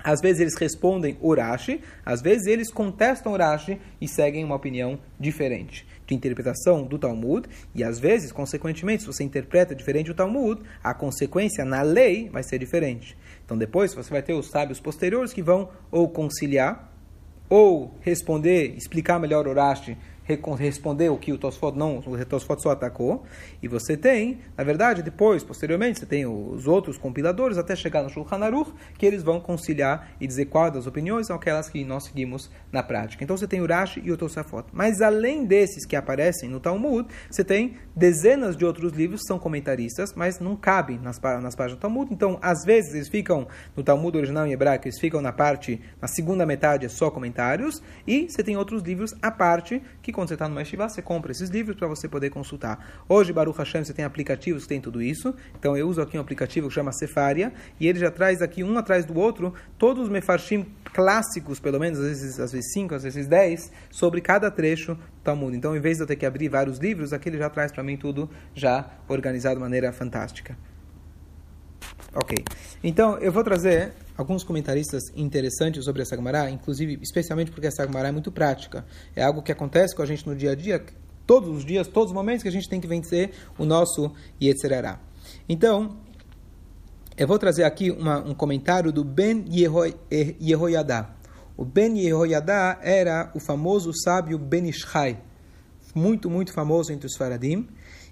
Às 0.04 0.22
vezes 0.22 0.42
eles 0.42 0.56
respondem 0.56 1.18
Urashi, 1.22 1.82
às 2.06 2.22
vezes 2.22 2.48
eles 2.48 2.72
contestam 2.72 3.34
Urashi 3.34 3.80
e 4.00 4.08
seguem 4.08 4.44
uma 4.44 4.56
opinião 4.56 5.00
diferente 5.20 5.86
de 6.06 6.16
interpretação 6.16 6.84
do 6.84 6.98
Talmud, 6.98 7.48
e 7.75 7.84
às 7.84 8.00
vezes, 8.00 8.32
consequentemente, 8.32 9.04
se 9.04 9.08
você 9.08 9.24
interpreta 9.24 9.75
diferente 9.75 10.10
o 10.10 10.13
Talmud, 10.13 10.62
a 10.82 10.94
consequência 10.94 11.66
na 11.66 11.82
lei 11.82 12.30
vai 12.30 12.44
ser 12.44 12.58
diferente. 12.58 13.18
Então 13.44 13.58
depois 13.58 13.94
você 13.94 14.10
vai 14.10 14.22
ter 14.22 14.34
os 14.34 14.50
sábios 14.50 14.80
posteriores 14.80 15.34
que 15.34 15.42
vão 15.42 15.70
ou 15.92 16.08
conciliar, 16.08 16.94
ou 17.50 17.94
responder, 18.01 18.75
explicar 18.75 19.20
melhor 19.20 19.48
Urashi 19.48 19.98
responder 20.28 21.10
o 21.10 21.18
que 21.18 21.32
o 21.32 21.38
Tosfot 21.38 21.78
não, 21.78 22.00
o 22.00 22.26
Tosfot 22.26 22.62
só 22.62 22.72
atacou, 22.72 23.24
e 23.62 23.68
você 23.68 23.96
tem, 23.96 24.40
na 24.58 24.64
verdade, 24.64 25.02
depois, 25.02 25.44
posteriormente, 25.44 26.00
você 26.00 26.06
tem 26.06 26.26
os 26.26 26.68
outros 26.68 26.98
compiladores 26.98 27.58
até 27.58 27.76
chegar 27.76 28.04
no 28.04 28.10
Shulchan 28.10 28.44
Aruch, 28.44 28.72
que 28.98 29.06
eles 29.06 29.24
vão 29.24 29.40
conciliar 29.40 30.12
e 30.20 30.28
dizer 30.28 30.46
quais 30.46 30.74
das 30.74 30.88
opiniões 30.88 31.28
são 31.28 31.36
aquelas 31.36 31.70
que 31.70 31.84
nós 31.84 32.06
seguimos 32.06 32.50
na 32.72 32.84
prática. 32.84 33.24
Então 33.24 33.38
você 33.38 33.48
tem 33.48 33.62
o 33.62 33.68
Rashi 33.68 34.02
e 34.04 34.12
o 34.12 34.18
Tosafot. 34.18 34.66
Mas 34.72 35.02
além 35.02 35.46
desses 35.46 35.86
que 35.86 35.96
aparecem 35.96 36.50
no 36.50 36.60
Talmud, 36.60 37.08
você 37.30 37.44
tem 37.44 37.76
dezenas 37.96 38.56
de 38.56 38.66
outros 38.66 38.94
livros 38.94 39.22
que 39.22 39.28
são 39.28 39.40
comentaristas, 39.40 40.14
mas 40.16 40.40
não 40.40 40.56
cabem 40.56 41.00
nas, 41.00 41.20
nas 41.20 41.56
páginas 41.56 41.78
do 41.78 41.82
Talmud. 41.82 42.14
Então, 42.14 42.38
às 42.42 42.64
vezes, 42.66 42.94
eles 42.94 43.08
ficam 43.08 43.48
no 43.76 43.84
Talmud 43.84 44.18
original 44.18 44.46
em 44.46 44.52
hebraico, 44.52 44.88
eles 44.88 45.00
ficam 45.00 45.22
na 45.22 45.32
parte, 45.32 45.82
na 46.02 46.08
segunda 46.08 46.46
metade 46.46 46.86
é 46.86 46.90
só 46.90 47.10
comentários, 47.10 47.82
e 48.06 48.30
você 48.30 48.44
tem 48.44 48.58
outros 48.58 48.82
livros 48.84 49.14
à 49.22 49.32
parte 49.32 49.82
que 50.02 50.12
quando 50.18 50.30
você 50.30 50.34
está 50.34 50.50
no 50.50 50.60
Yeshiva, 50.60 50.90
você 50.90 51.00
compra 51.00 51.32
esses 51.32 51.48
livros 51.52 51.78
para 51.78 51.88
você 51.88 52.10
poder 52.10 52.32
consultar. 52.32 53.04
Hoje, 53.08 53.32
Baruch 53.32 53.56
Hashem, 53.56 53.84
você 53.84 53.94
tem 53.94 54.04
aplicativos 54.04 54.64
que 54.64 54.70
tem 54.70 54.82
tudo 54.82 55.00
isso. 55.00 55.32
Então, 55.60 55.78
eu 55.78 55.88
uso 55.88 56.02
aqui 56.02 56.18
um 56.18 56.22
aplicativo 56.22 56.70
que 56.70 56.74
chama 56.74 56.92
Cefaria, 56.92 57.54
e 57.80 57.88
ele 57.88 58.00
já 58.00 58.10
traz 58.10 58.42
aqui, 58.42 58.64
um 58.64 58.76
atrás 58.80 59.06
do 59.06 59.16
outro, 59.16 59.54
todos 59.78 60.06
os 60.06 60.10
mefarshim 60.10 60.66
clássicos, 60.92 61.60
pelo 61.60 61.80
menos, 61.80 62.00
às 62.00 62.08
vezes, 62.08 62.40
às 62.40 62.52
vezes 62.52 62.74
cinco, 62.74 62.96
às 62.96 63.04
vezes 63.04 63.28
dez, 63.28 63.72
sobre 63.92 64.20
cada 64.20 64.50
trecho 64.50 64.96
do 64.96 65.22
Talmud. 65.24 65.56
Então, 65.56 65.78
em 65.78 65.80
vez 65.80 65.98
de 65.98 66.04
eu 66.04 66.08
ter 66.08 66.16
que 66.16 66.26
abrir 66.26 66.50
vários 66.50 66.80
livros, 66.80 67.14
aqui 67.14 67.30
ele 67.30 67.38
já 67.38 67.52
traz 67.52 67.72
para 67.72 67.84
mim 67.84 67.96
tudo 67.96 68.28
já 68.56 68.90
organizado 69.08 69.58
de 69.58 69.62
maneira 69.62 69.94
fantástica. 69.94 70.58
Ok. 72.20 72.36
Então, 72.84 73.20
eu 73.20 73.32
vou 73.32 73.44
trazer 73.44 73.94
alguns 74.18 74.44
comentaristas 74.44 75.04
interessantes 75.16 75.86
sobre 75.86 76.02
essa 76.02 76.16
Gemara, 76.16 76.50
inclusive, 76.50 76.98
especialmente 77.00 77.52
porque 77.52 77.68
essa 77.68 77.86
Gemara 77.86 78.08
é 78.08 78.12
muito 78.12 78.32
prática. 78.32 78.84
É 79.16 79.22
algo 79.22 79.44
que 79.44 79.52
acontece 79.52 79.96
com 79.96 80.02
a 80.02 80.06
gente 80.06 80.26
no 80.26 80.36
dia 80.36 80.54
a 80.54 80.56
dia, 80.56 80.84
todos 81.28 81.48
os 81.56 81.64
dias, 81.64 81.88
todos 81.88 82.10
os 82.10 82.16
momentos 82.16 82.42
que 82.42 82.50
a 82.50 82.52
gente 82.52 82.68
tem 82.68 82.82
que 82.82 82.88
vencer 82.88 83.34
o 83.56 83.66
nosso 83.66 84.12
Yetzerará. 84.42 85.00
Então, 85.48 85.96
eu 87.16 87.28
vou 87.28 87.38
trazer 87.38 87.66
aqui 87.66 87.92
uma, 87.92 88.18
um 88.18 88.34
comentário 88.34 88.92
do 88.92 89.04
Ben 89.04 89.46
Yehoyadá. 90.42 91.16
O 91.56 91.64
Ben 91.64 92.00
Yehoyadá 92.00 92.80
era 92.82 93.32
o 93.36 93.40
famoso 93.40 93.92
sábio 93.94 94.40
Ben 94.40 94.68
Ishai, 94.68 95.22
muito, 95.94 96.32
muito 96.32 96.52
famoso 96.52 96.92
entre 96.92 97.06
os 97.06 97.16
Faradim. 97.16 97.68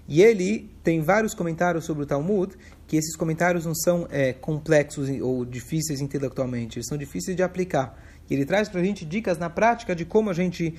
E 0.08 0.22
ele 0.22 0.70
tem 0.82 1.00
vários 1.00 1.34
comentários 1.34 1.84
sobre 1.84 2.04
o 2.04 2.06
Talmud, 2.06 2.54
que 2.86 2.96
esses 2.96 3.16
comentários 3.16 3.66
não 3.66 3.74
são 3.74 4.06
é, 4.10 4.32
complexos 4.32 5.08
ou 5.20 5.44
difíceis 5.44 6.00
intelectualmente, 6.00 6.78
eles 6.78 6.86
são 6.86 6.96
difíceis 6.96 7.36
de 7.36 7.42
aplicar. 7.42 7.98
E 8.28 8.34
ele 8.34 8.44
traz 8.44 8.68
para 8.68 8.80
a 8.80 8.84
gente 8.84 9.04
dicas 9.04 9.38
na 9.38 9.50
prática 9.50 9.94
de 9.94 10.04
como 10.04 10.30
a 10.30 10.32
gente 10.32 10.74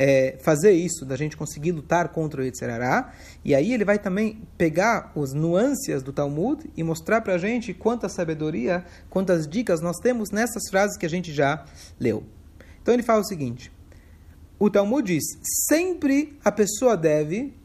é, 0.00 0.38
fazer 0.40 0.72
isso, 0.72 1.04
da 1.04 1.14
gente 1.14 1.36
conseguir 1.36 1.72
lutar 1.72 2.08
contra 2.08 2.40
o 2.40 2.44
Yetzirará. 2.44 3.12
E 3.44 3.54
aí 3.54 3.74
ele 3.74 3.84
vai 3.84 3.98
também 3.98 4.40
pegar 4.56 5.12
os 5.14 5.34
nuances 5.34 6.02
do 6.02 6.10
Talmud 6.10 6.70
e 6.74 6.82
mostrar 6.82 7.20
para 7.20 7.34
a 7.34 7.38
gente 7.38 7.74
quanta 7.74 8.08
sabedoria, 8.08 8.84
quantas 9.10 9.46
dicas 9.46 9.82
nós 9.82 9.98
temos 9.98 10.30
nessas 10.30 10.70
frases 10.70 10.96
que 10.96 11.04
a 11.04 11.10
gente 11.10 11.32
já 11.32 11.66
leu. 11.98 12.24
Então 12.80 12.94
ele 12.94 13.02
fala 13.02 13.20
o 13.20 13.24
seguinte: 13.24 13.70
o 14.58 14.70
Talmud 14.70 15.06
diz, 15.06 15.24
sempre 15.68 16.38
a 16.42 16.50
pessoa 16.50 16.96
deve 16.96 17.59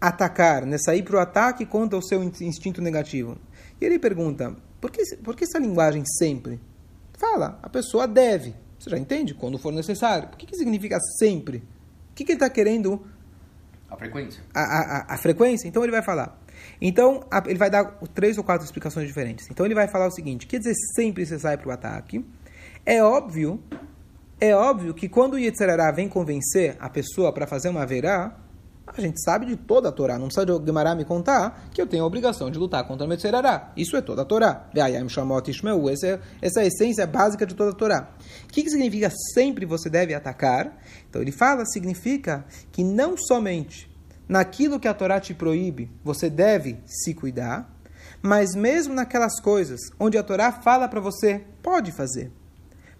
atacar, 0.00 0.66
né, 0.66 0.78
sair 0.78 1.02
para 1.02 1.16
o 1.16 1.18
ataque 1.18 1.64
contra 1.64 1.98
o 1.98 2.02
seu 2.02 2.22
instinto 2.22 2.80
negativo. 2.82 3.38
E 3.80 3.84
ele 3.84 3.98
pergunta, 3.98 4.56
por 4.80 4.90
que, 4.90 5.02
por 5.16 5.34
que 5.34 5.44
essa 5.44 5.58
linguagem 5.58 6.04
sempre? 6.18 6.60
Fala, 7.18 7.58
a 7.62 7.68
pessoa 7.68 8.06
deve. 8.06 8.54
Você 8.78 8.90
já 8.90 8.98
entende? 8.98 9.34
Quando 9.34 9.58
for 9.58 9.72
necessário. 9.72 10.28
O 10.32 10.36
que, 10.36 10.46
que 10.46 10.56
significa 10.56 10.98
sempre? 11.18 11.58
O 12.10 12.14
que, 12.14 12.24
que 12.24 12.32
ele 12.32 12.36
está 12.36 12.50
querendo? 12.50 13.06
A 13.90 13.96
frequência. 13.96 14.42
A, 14.54 14.60
a, 14.60 15.14
a, 15.14 15.18
frequência. 15.18 15.66
Então 15.66 15.82
ele 15.82 15.92
vai 15.92 16.02
falar. 16.02 16.38
Então 16.80 17.24
a, 17.30 17.42
ele 17.46 17.58
vai 17.58 17.70
dar 17.70 17.84
três 18.14 18.36
ou 18.36 18.44
quatro 18.44 18.64
explicações 18.64 19.06
diferentes. 19.06 19.46
Então 19.50 19.64
ele 19.64 19.74
vai 19.74 19.88
falar 19.88 20.06
o 20.06 20.10
seguinte: 20.10 20.46
quer 20.46 20.58
dizer, 20.58 20.74
sempre 20.94 21.24
você 21.24 21.38
sai 21.38 21.56
para 21.56 21.68
o 21.68 21.72
ataque. 21.72 22.24
É 22.84 23.02
óbvio, 23.02 23.62
é 24.40 24.54
óbvio 24.54 24.94
que 24.94 25.08
quando 25.08 25.34
o 25.34 25.38
Yetzirará 25.38 25.90
vem 25.90 26.08
convencer 26.08 26.76
a 26.78 26.88
pessoa 26.88 27.32
para 27.32 27.46
fazer 27.46 27.68
uma 27.68 27.86
verá, 27.86 28.36
a 28.86 29.00
gente 29.00 29.22
sabe 29.22 29.46
de 29.46 29.56
toda 29.56 29.88
a 29.88 29.92
Torá. 29.92 30.18
Não 30.18 30.28
precisa 30.28 30.46
de 30.46 30.64
Gemara 30.64 30.94
me 30.94 31.04
contar 31.04 31.68
que 31.72 31.82
eu 31.82 31.86
tenho 31.86 32.04
a 32.04 32.06
obrigação 32.06 32.50
de 32.50 32.58
lutar 32.58 32.86
contra 32.86 33.04
o 33.04 33.08
Metzerará. 33.08 33.72
Isso 33.76 33.96
é 33.96 34.00
toda 34.00 34.22
a 34.22 34.24
Torá. 34.24 34.68
Essa 34.74 36.06
é, 36.06 36.20
essa 36.40 36.60
é 36.60 36.62
a 36.62 36.66
essência 36.66 37.06
básica 37.06 37.44
de 37.44 37.54
toda 37.54 37.70
a 37.70 37.74
Torá. 37.74 38.08
O 38.44 38.52
que, 38.52 38.62
que 38.62 38.70
significa 38.70 39.10
sempre 39.34 39.66
você 39.66 39.90
deve 39.90 40.14
atacar? 40.14 40.78
Então 41.10 41.20
ele 41.20 41.32
fala, 41.32 41.66
significa 41.66 42.44
que 42.70 42.84
não 42.84 43.16
somente 43.16 43.90
naquilo 44.28 44.78
que 44.78 44.88
a 44.88 44.94
Torá 44.94 45.20
te 45.20 45.34
proíbe, 45.34 45.90
você 46.02 46.30
deve 46.30 46.78
se 46.86 47.12
cuidar, 47.12 47.72
mas 48.22 48.54
mesmo 48.54 48.94
naquelas 48.94 49.40
coisas 49.40 49.80
onde 49.98 50.16
a 50.16 50.22
Torá 50.22 50.52
fala 50.52 50.88
para 50.88 51.00
você, 51.00 51.44
pode 51.62 51.92
fazer. 51.92 52.32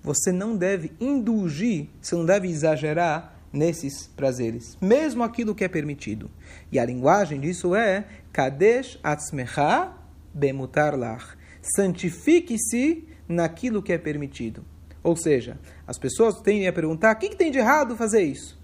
Você 0.02 0.30
não 0.30 0.56
deve 0.56 0.92
indulgir, 1.00 1.88
você 2.00 2.14
não 2.14 2.24
deve 2.24 2.48
exagerar 2.48 3.35
nesses 3.56 4.06
prazeres, 4.08 4.76
mesmo 4.80 5.24
aquilo 5.24 5.54
que 5.54 5.64
é 5.64 5.68
permitido. 5.68 6.30
E 6.70 6.78
a 6.78 6.84
linguagem 6.84 7.40
disso 7.40 7.74
é 7.74 8.04
Kadesh 8.32 8.98
atzmecha 9.02 9.92
bemutar. 10.32 11.36
Santifique-se 11.74 13.08
naquilo 13.28 13.82
que 13.82 13.92
é 13.92 13.98
permitido. 13.98 14.64
Ou 15.02 15.16
seja, 15.16 15.58
as 15.86 15.98
pessoas 15.98 16.40
tendem 16.40 16.68
a 16.68 16.72
perguntar: 16.72 17.14
o 17.14 17.18
que, 17.18 17.30
que 17.30 17.36
tem 17.36 17.50
de 17.50 17.58
errado 17.58 17.96
fazer 17.96 18.22
isso? 18.22 18.60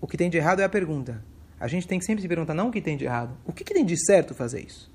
O 0.00 0.06
que 0.06 0.16
tem 0.16 0.28
de 0.28 0.36
errado 0.36 0.60
é 0.60 0.64
a 0.64 0.68
pergunta. 0.68 1.24
A 1.58 1.68
gente 1.68 1.86
tem 1.86 1.98
que 1.98 2.04
sempre 2.04 2.20
se 2.20 2.28
perguntar 2.28 2.52
não 2.52 2.68
o 2.68 2.72
que 2.72 2.80
tem 2.80 2.96
de 2.96 3.04
errado, 3.04 3.38
o 3.46 3.52
que, 3.52 3.64
que 3.64 3.72
tem 3.72 3.84
de 3.84 3.96
certo 4.04 4.34
fazer 4.34 4.60
isso? 4.60 4.92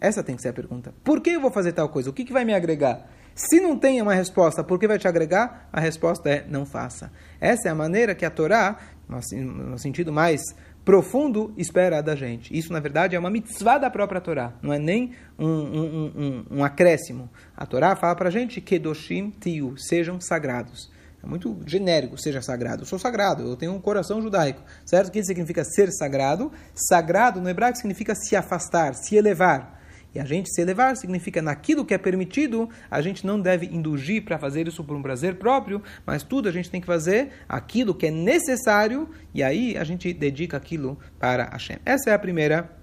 Essa 0.00 0.22
tem 0.22 0.36
que 0.36 0.42
ser 0.42 0.48
a 0.48 0.52
pergunta. 0.52 0.94
Por 1.02 1.20
que 1.20 1.30
eu 1.30 1.40
vou 1.40 1.50
fazer 1.50 1.72
tal 1.72 1.88
coisa? 1.88 2.10
O 2.10 2.12
que, 2.12 2.24
que 2.24 2.32
vai 2.32 2.44
me 2.44 2.54
agregar? 2.54 3.10
Se 3.34 3.60
não 3.60 3.78
tem 3.78 4.00
uma 4.02 4.14
resposta, 4.14 4.62
por 4.62 4.78
que 4.78 4.86
vai 4.86 4.98
te 4.98 5.08
agregar? 5.08 5.68
A 5.72 5.80
resposta 5.80 6.28
é 6.28 6.44
não 6.48 6.66
faça. 6.66 7.10
Essa 7.40 7.68
é 7.68 7.70
a 7.70 7.74
maneira 7.74 8.14
que 8.14 8.24
a 8.24 8.30
Torá, 8.30 8.78
no 9.08 9.78
sentido 9.78 10.12
mais 10.12 10.40
profundo, 10.84 11.52
espera 11.56 12.02
da 12.02 12.16
gente. 12.16 12.56
Isso, 12.56 12.72
na 12.72 12.80
verdade, 12.80 13.14
é 13.14 13.18
uma 13.18 13.30
mitzvah 13.30 13.78
da 13.78 13.90
própria 13.90 14.20
Torá, 14.20 14.54
não 14.62 14.72
é 14.72 14.78
nem 14.78 15.12
um, 15.38 15.46
um, 15.46 16.12
um, 16.16 16.58
um 16.58 16.64
acréscimo. 16.64 17.30
A 17.56 17.66
Torá 17.66 17.94
fala 17.96 18.14
para 18.14 18.28
a 18.28 18.32
gente, 18.32 18.60
Kedoshim 18.60 19.30
Tiu, 19.30 19.76
sejam 19.76 20.20
sagrados. 20.20 20.90
É 21.22 21.26
muito 21.26 21.58
genérico, 21.66 22.16
seja 22.18 22.40
sagrado. 22.40 22.82
Eu 22.82 22.86
sou 22.86 22.98
sagrado, 22.98 23.42
eu 23.42 23.56
tenho 23.56 23.72
um 23.72 23.80
coração 23.80 24.22
judaico. 24.22 24.62
Certo? 24.86 25.08
O 25.08 25.10
que 25.10 25.22
significa 25.22 25.62
ser 25.64 25.92
sagrado? 25.92 26.50
Sagrado 26.74 27.40
no 27.40 27.48
hebraico 27.48 27.76
significa 27.76 28.14
se 28.14 28.34
afastar, 28.34 28.94
se 28.94 29.16
elevar. 29.16 29.79
E 30.14 30.18
a 30.18 30.24
gente 30.24 30.52
se 30.52 30.60
elevar 30.60 30.96
significa 30.96 31.40
naquilo 31.40 31.84
que 31.84 31.94
é 31.94 31.98
permitido, 31.98 32.68
a 32.90 33.00
gente 33.00 33.26
não 33.26 33.40
deve 33.40 33.66
indulgir 33.66 34.24
para 34.24 34.38
fazer 34.38 34.66
isso 34.66 34.82
por 34.82 34.96
um 34.96 35.02
prazer 35.02 35.36
próprio, 35.36 35.82
mas 36.04 36.22
tudo 36.22 36.48
a 36.48 36.52
gente 36.52 36.70
tem 36.70 36.80
que 36.80 36.86
fazer 36.86 37.30
aquilo 37.48 37.94
que 37.94 38.06
é 38.06 38.10
necessário 38.10 39.08
e 39.32 39.42
aí 39.42 39.76
a 39.76 39.84
gente 39.84 40.12
dedica 40.12 40.56
aquilo 40.56 40.98
para 41.18 41.44
Hashem. 41.44 41.78
Essa 41.84 42.10
é 42.10 42.14
a 42.14 42.18
primeira 42.18 42.80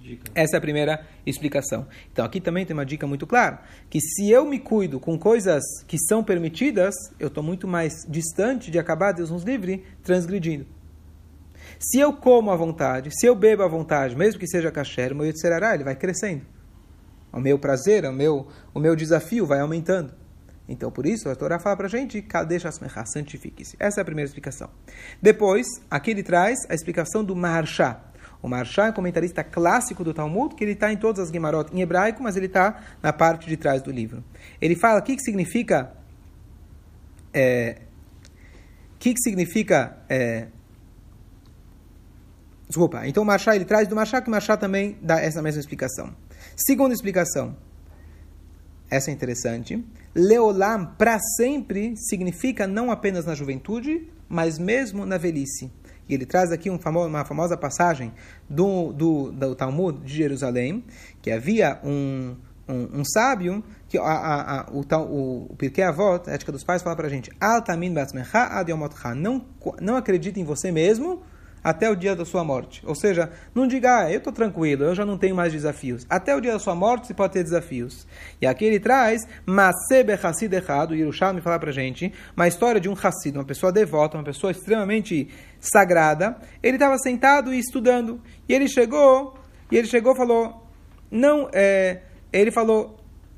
Dica. 0.00 0.30
Essa 0.34 0.56
é 0.56 0.58
a 0.58 0.60
primeira 0.60 1.04
explicação. 1.26 1.86
Então 2.12 2.24
aqui 2.24 2.40
também 2.40 2.64
tem 2.64 2.72
uma 2.72 2.86
dica 2.86 3.06
muito 3.06 3.26
clara, 3.26 3.60
que 3.90 4.00
se 4.00 4.30
eu 4.30 4.46
me 4.46 4.58
cuido 4.58 5.00
com 5.00 5.18
coisas 5.18 5.62
que 5.86 5.98
são 5.98 6.22
permitidas, 6.22 6.94
eu 7.18 7.28
estou 7.28 7.42
muito 7.42 7.66
mais 7.66 8.06
distante 8.08 8.70
de 8.70 8.78
acabar, 8.78 9.12
Deus 9.12 9.30
nos 9.30 9.42
livre, 9.42 9.84
transgredindo. 10.02 10.66
Se 11.78 11.98
eu 11.98 12.12
como 12.12 12.50
à 12.50 12.56
vontade, 12.56 13.10
se 13.12 13.26
eu 13.26 13.34
bebo 13.34 13.62
à 13.62 13.68
vontade, 13.68 14.16
mesmo 14.16 14.40
que 14.40 14.46
seja 14.46 14.70
kasher, 14.70 15.12
o 15.12 15.16
meu 15.16 15.26
Yetzirará, 15.26 15.74
ele 15.74 15.84
vai 15.84 15.96
crescendo. 15.96 16.42
O 17.38 17.40
meu 17.40 17.58
prazer, 17.58 18.04
o 18.04 18.12
meu, 18.12 18.48
o 18.74 18.80
meu 18.80 18.94
desafio 18.94 19.46
vai 19.46 19.60
aumentando. 19.60 20.12
Então, 20.68 20.90
por 20.90 21.06
isso, 21.06 21.28
a 21.30 21.34
Torá 21.34 21.58
fala 21.58 21.76
para 21.76 21.86
a 21.86 21.88
gente, 21.88 22.26
deixa 22.46 22.70
santifique-se. 23.06 23.76
Essa 23.80 24.00
é 24.00 24.02
a 24.02 24.04
primeira 24.04 24.28
explicação. 24.28 24.68
Depois, 25.22 25.66
aqui 25.90 26.10
ele 26.10 26.22
traz 26.22 26.58
a 26.68 26.74
explicação 26.74 27.24
do 27.24 27.34
Maharsha. 27.34 27.96
O 28.42 28.48
Maharsha 28.48 28.82
é 28.82 28.90
um 28.90 28.92
comentarista 28.92 29.42
clássico 29.42 30.04
do 30.04 30.12
Talmud, 30.12 30.54
que 30.54 30.62
ele 30.62 30.72
está 30.72 30.92
em 30.92 30.96
todas 30.96 31.24
as 31.24 31.30
Gemarot 31.32 31.74
em 31.74 31.80
hebraico, 31.80 32.22
mas 32.22 32.36
ele 32.36 32.46
está 32.46 32.82
na 33.02 33.12
parte 33.12 33.48
de 33.48 33.56
trás 33.56 33.80
do 33.80 33.90
livro. 33.90 34.22
Ele 34.60 34.76
fala 34.76 35.00
o 35.00 35.02
que, 35.02 35.16
que 35.16 35.22
significa 35.22 35.92
é, 37.32 37.82
que, 38.98 39.14
que 39.14 39.20
significa... 39.20 39.96
É... 40.08 40.48
Desculpa, 42.66 43.06
então 43.06 43.22
o 43.22 43.26
Machá 43.26 43.56
ele 43.56 43.64
traz 43.64 43.88
do 43.88 43.96
Machá 43.96 44.20
que 44.20 44.28
o 44.28 44.30
Machá 44.30 44.54
também 44.54 44.98
dá 45.00 45.18
essa 45.20 45.40
mesma 45.40 45.60
explicação. 45.60 46.14
Segunda 46.66 46.92
explicação, 46.92 47.56
essa 48.90 49.12
é 49.12 49.14
interessante. 49.14 49.80
Leolam, 50.12 50.86
para 50.98 51.16
sempre, 51.36 51.94
significa 51.96 52.66
não 52.66 52.90
apenas 52.90 53.24
na 53.24 53.32
juventude, 53.32 54.08
mas 54.28 54.58
mesmo 54.58 55.06
na 55.06 55.16
velhice. 55.16 55.70
E 56.08 56.14
ele 56.14 56.26
traz 56.26 56.50
aqui 56.50 56.68
um 56.68 56.76
uma 57.06 57.24
famosa 57.24 57.56
passagem 57.56 58.12
do, 58.50 58.92
do, 58.92 59.30
do, 59.30 59.54
Talmud 59.54 60.00
de 60.00 60.12
Jerusalém, 60.12 60.82
que 61.22 61.30
havia 61.30 61.78
um, 61.84 62.34
um, 62.68 63.00
um 63.00 63.04
sábio, 63.04 63.62
que 63.86 63.96
a, 63.96 64.02
a, 64.02 64.60
a, 64.62 64.70
o, 64.72 64.80
o, 64.80 65.46
o 65.50 65.56
Pirkei 65.56 65.84
Avot, 65.84 66.28
a 66.28 66.32
ética 66.32 66.50
dos 66.50 66.64
pais, 66.64 66.82
fala 66.82 66.96
para 66.96 67.06
a 67.06 67.10
gente, 67.10 67.30
não, 69.14 69.46
não 69.80 69.96
acredite 69.96 70.40
em 70.40 70.44
você 70.44 70.72
mesmo, 70.72 71.22
até 71.68 71.90
o 71.90 71.94
dia 71.94 72.16
da 72.16 72.24
sua 72.24 72.42
morte. 72.42 72.82
Ou 72.86 72.94
seja, 72.94 73.30
não 73.54 73.66
diga, 73.66 73.98
ah, 73.98 74.10
eu 74.10 74.18
estou 74.18 74.32
tranquilo, 74.32 74.84
eu 74.84 74.94
já 74.94 75.04
não 75.04 75.18
tenho 75.18 75.36
mais 75.36 75.52
desafios. 75.52 76.06
Até 76.08 76.34
o 76.34 76.40
dia 76.40 76.52
da 76.52 76.58
sua 76.58 76.74
morte 76.74 77.06
você 77.06 77.14
pode 77.14 77.34
ter 77.34 77.42
desafios. 77.42 78.06
E 78.40 78.46
aqui 78.46 78.64
ele 78.64 78.80
traz, 78.80 79.26
Masebe 79.44 80.12
Hassid 80.12 80.54
errado, 80.54 80.92
o 80.92 80.94
Yerushalmi 80.94 81.42
fala 81.42 81.58
para 81.58 81.70
gente, 81.70 82.12
uma 82.34 82.48
história 82.48 82.80
de 82.80 82.88
um 82.88 82.94
Hassid, 82.94 83.36
uma 83.36 83.44
pessoa 83.44 83.70
devota, 83.70 84.16
uma 84.16 84.24
pessoa 84.24 84.50
extremamente 84.50 85.28
sagrada. 85.60 86.38
Ele 86.62 86.76
estava 86.76 86.96
sentado 86.98 87.52
e 87.52 87.58
estudando. 87.58 88.20
E 88.48 88.54
ele 88.54 88.66
chegou, 88.66 89.34
e 89.70 89.76
ele 89.76 89.86
chegou 89.86 90.14
e 90.14 90.16
falou, 90.16 90.66
não, 91.10 91.50
é, 91.52 92.00
ele 92.32 92.50
falou, 92.50 92.96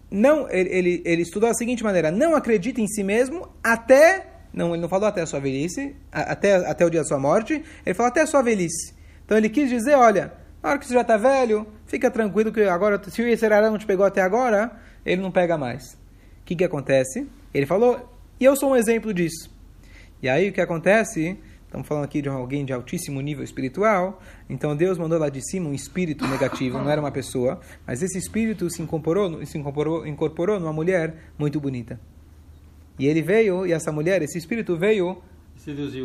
não, 0.09 0.49
ele, 0.51 0.71
ele, 0.71 1.03
ele 1.05 1.23
estudou 1.23 1.49
da 1.49 1.55
seguinte 1.55 1.83
maneira, 1.83 2.12
não 2.12 2.37
acredite 2.37 2.81
em 2.81 2.87
si 2.87 3.03
mesmo 3.03 3.49
até 3.62 4.30
não, 4.53 4.73
ele 4.73 4.83
não 4.83 4.89
falou 4.89 5.09
até 5.09 5.21
a 5.21 5.27
sua 5.27 5.41
velhice, 5.41 5.95
até, 6.11 6.57
até 6.57 6.85
o 6.85 6.91
dia 6.91 7.01
da 7.01 7.07
sua 7.07 7.19
morte, 7.19 7.63
ele 7.85 7.95
falou 7.95 8.09
até 8.09 8.23
a 8.23 8.27
sua 8.27 8.43
velhice. 8.43 8.95
Então 9.25 9.39
ele 9.39 9.49
quis 9.49 9.69
dizer, 9.71 9.95
olha, 9.95 10.33
na 10.63 10.71
hora 10.71 10.79
que 10.79 10.87
você 10.87 10.95
já 10.95 11.03
está 11.03 11.17
velho, 11.17 11.67
fica 11.87 12.11
tranquilo 12.11 12.53
que 12.53 12.63
agora, 12.63 13.01
se 13.09 13.23
o 13.23 13.27
Yeserará 13.27 13.71
não 13.71 13.79
te 13.79 13.87
pegou 13.87 14.05
até 14.05 14.21
agora, 14.21 14.73
ele 15.07 15.23
não 15.23 15.31
pega 15.31 15.57
mais. 15.57 15.95
O 15.95 16.45
que, 16.45 16.57
que 16.57 16.65
acontece? 16.65 17.27
Ele 17.55 17.67
falou, 17.67 18.09
e 18.39 18.45
eu 18.45 18.57
sou 18.57 18.73
um 18.73 18.77
exemplo 18.77 19.15
disso. 19.15 19.51
E 20.23 20.29
aí 20.29 20.51
o 20.51 20.53
que 20.53 20.61
acontece? 20.61 21.39
Estamos 21.65 21.87
falando 21.87 22.05
aqui 22.05 22.21
de 22.21 22.29
alguém 22.29 22.65
de 22.65 22.73
altíssimo 22.73 23.21
nível 23.21 23.45
espiritual. 23.45 24.21
Então 24.49 24.75
Deus 24.75 24.99
mandou 24.99 25.19
lá 25.19 25.29
de 25.29 25.41
cima 25.41 25.69
um 25.69 25.73
espírito 25.73 26.27
negativo, 26.27 26.79
não 26.79 26.91
era 26.91 27.01
uma 27.01 27.13
pessoa, 27.13 27.61
mas 27.87 28.03
esse 28.03 28.19
espírito 28.19 28.69
se 28.69 28.83
incorporou, 28.83 29.47
se 29.47 29.57
incorporou, 29.57 30.05
incorporou 30.05 30.59
numa 30.59 30.73
mulher 30.73 31.15
muito 31.39 31.61
bonita. 31.61 32.01
E 33.01 33.07
ele 33.07 33.23
veio, 33.23 33.67
e 33.67 33.73
essa 33.73 33.91
mulher, 33.91 34.21
esse 34.21 34.37
espírito 34.37 34.77
veio 34.77 35.23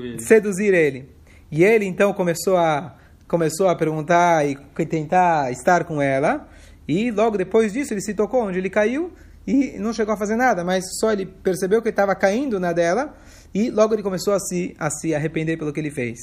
ele. 0.05 0.19
seduzir 0.21 0.73
ele. 0.73 1.09
E 1.51 1.61
ele 1.61 1.83
então 1.83 2.13
começou 2.13 2.55
a, 2.55 2.95
começou 3.27 3.67
a 3.67 3.75
perguntar 3.75 4.47
e 4.47 4.55
tentar 4.85 5.51
estar 5.51 5.83
com 5.83 6.01
ela. 6.01 6.47
E 6.87 7.11
logo 7.11 7.37
depois 7.37 7.73
disso 7.73 7.93
ele 7.93 7.99
se 7.99 8.13
tocou 8.13 8.45
onde 8.45 8.59
ele 8.59 8.69
caiu 8.69 9.11
e 9.45 9.77
não 9.77 9.91
chegou 9.91 10.13
a 10.13 10.17
fazer 10.17 10.37
nada, 10.37 10.63
mas 10.63 10.85
só 10.97 11.11
ele 11.11 11.25
percebeu 11.25 11.81
que 11.81 11.89
estava 11.89 12.15
caindo 12.15 12.61
na 12.61 12.71
dela 12.71 13.13
e 13.53 13.69
logo 13.69 13.93
ele 13.93 14.01
começou 14.01 14.33
a 14.33 14.39
se, 14.39 14.73
a 14.79 14.89
se 14.89 15.13
arrepender 15.13 15.57
pelo 15.57 15.73
que 15.73 15.81
ele 15.81 15.91
fez. 15.91 16.17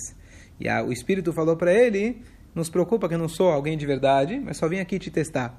E 0.58 0.70
a, 0.70 0.82
o 0.82 0.90
Espírito 0.90 1.34
falou 1.34 1.54
para 1.54 1.70
ele: 1.74 2.22
Não 2.54 2.64
se 2.64 2.70
preocupa 2.70 3.08
que 3.08 3.14
eu 3.14 3.18
não 3.18 3.28
sou 3.28 3.50
alguém 3.50 3.76
de 3.76 3.84
verdade, 3.84 4.40
mas 4.40 4.56
só 4.56 4.66
vim 4.66 4.80
aqui 4.80 4.98
te 4.98 5.10
testar. 5.10 5.54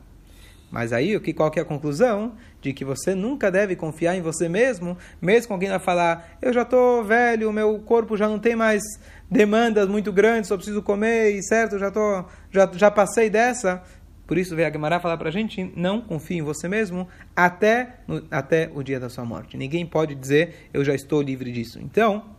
Mas 0.73 0.91
aí, 0.91 1.19
qual 1.33 1.51
que 1.51 1.59
é 1.59 1.61
a 1.61 1.65
conclusão? 1.65 2.33
De 2.59 2.73
que 2.73 2.83
você 2.83 3.13
nunca 3.13 3.51
deve 3.51 3.75
confiar 3.75 4.15
em 4.15 4.23
você 4.23 4.49
mesmo, 4.49 4.97
mesmo 5.21 5.49
com 5.49 5.53
alguém 5.53 5.69
vai 5.69 5.77
falar, 5.77 6.35
eu 6.41 6.51
já 6.51 6.63
estou 6.63 7.03
velho, 7.03 7.53
meu 7.53 7.77
corpo 7.81 8.17
já 8.17 8.27
não 8.27 8.39
tem 8.39 8.55
mais 8.55 8.81
demandas 9.29 9.87
muito 9.87 10.11
grandes, 10.11 10.47
só 10.47 10.55
preciso 10.55 10.81
comer, 10.81 11.29
e 11.29 11.43
certo, 11.43 11.77
já, 11.77 11.91
tô, 11.91 12.25
já, 12.49 12.67
já 12.73 12.89
passei 12.89 13.29
dessa. 13.29 13.83
Por 14.25 14.35
isso 14.35 14.55
veio 14.55 14.67
a 14.67 14.71
Gemara 14.71 14.99
falar 14.99 15.15
para 15.17 15.29
a 15.29 15.31
gente, 15.31 15.71
não 15.75 16.01
confie 16.01 16.37
em 16.37 16.41
você 16.41 16.67
mesmo 16.67 17.07
até, 17.35 17.99
no, 18.07 18.23
até 18.31 18.71
o 18.73 18.81
dia 18.81 18.99
da 18.99 19.09
sua 19.09 19.23
morte. 19.23 19.55
Ninguém 19.55 19.85
pode 19.85 20.15
dizer, 20.15 20.69
eu 20.73 20.83
já 20.83 20.95
estou 20.95 21.21
livre 21.21 21.51
disso. 21.51 21.77
Então, 21.79 22.32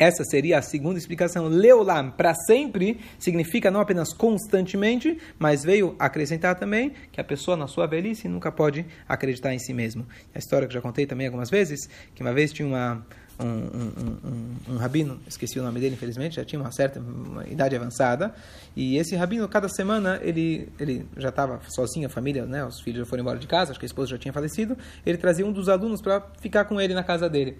essa 0.00 0.24
seria 0.24 0.58
a 0.58 0.62
segunda 0.62 0.98
explicação. 0.98 1.46
Leolam, 1.46 2.10
para 2.10 2.34
sempre, 2.34 2.98
significa 3.18 3.70
não 3.70 3.80
apenas 3.82 4.14
constantemente, 4.14 5.18
mas 5.38 5.62
veio 5.62 5.94
acrescentar 5.98 6.58
também 6.58 6.94
que 7.12 7.20
a 7.20 7.24
pessoa 7.24 7.54
na 7.54 7.66
sua 7.66 7.86
velhice 7.86 8.26
nunca 8.26 8.50
pode 8.50 8.86
acreditar 9.06 9.52
em 9.52 9.58
si 9.58 9.74
mesmo. 9.74 10.06
A 10.34 10.38
história 10.38 10.66
que 10.66 10.72
já 10.72 10.80
contei 10.80 11.04
também 11.04 11.26
algumas 11.26 11.50
vezes, 11.50 11.86
que 12.14 12.22
uma 12.22 12.32
vez 12.32 12.50
tinha 12.50 12.66
uma, 12.66 13.06
um, 13.38 13.44
um, 13.44 14.16
um, 14.24 14.72
um, 14.72 14.76
rabino, 14.78 15.20
esqueci 15.28 15.60
o 15.60 15.62
nome 15.62 15.78
dele, 15.78 15.96
infelizmente, 15.96 16.36
já 16.36 16.46
tinha 16.46 16.58
uma 16.58 16.72
certa 16.72 16.98
uma 16.98 17.46
idade 17.46 17.76
avançada, 17.76 18.34
e 18.74 18.96
esse 18.96 19.14
rabino, 19.14 19.46
cada 19.50 19.68
semana, 19.68 20.18
ele, 20.22 20.66
ele 20.80 21.06
já 21.18 21.28
estava 21.28 21.60
sozinho, 21.68 22.06
a 22.06 22.10
família, 22.10 22.46
né, 22.46 22.64
os 22.64 22.80
filhos 22.80 23.00
já 23.00 23.04
foram 23.04 23.20
embora 23.20 23.38
de 23.38 23.46
casa, 23.46 23.72
acho 23.72 23.78
que 23.78 23.84
a 23.84 23.88
esposa 23.88 24.12
já 24.12 24.18
tinha 24.18 24.32
falecido, 24.32 24.78
ele 25.04 25.18
trazia 25.18 25.44
um 25.44 25.52
dos 25.52 25.68
alunos 25.68 26.00
para 26.00 26.22
ficar 26.40 26.64
com 26.64 26.80
ele 26.80 26.94
na 26.94 27.04
casa 27.04 27.28
dele. 27.28 27.58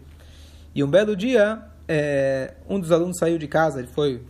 E 0.74 0.84
um 0.84 0.88
belo 0.88 1.16
dia, 1.16 1.62
é, 1.88 2.54
um 2.68 2.78
dos 2.78 2.92
alunos 2.92 3.18
saiu 3.18 3.38
de 3.38 3.48
casa, 3.48 3.80
ele 3.80 3.88
foi, 3.88 4.22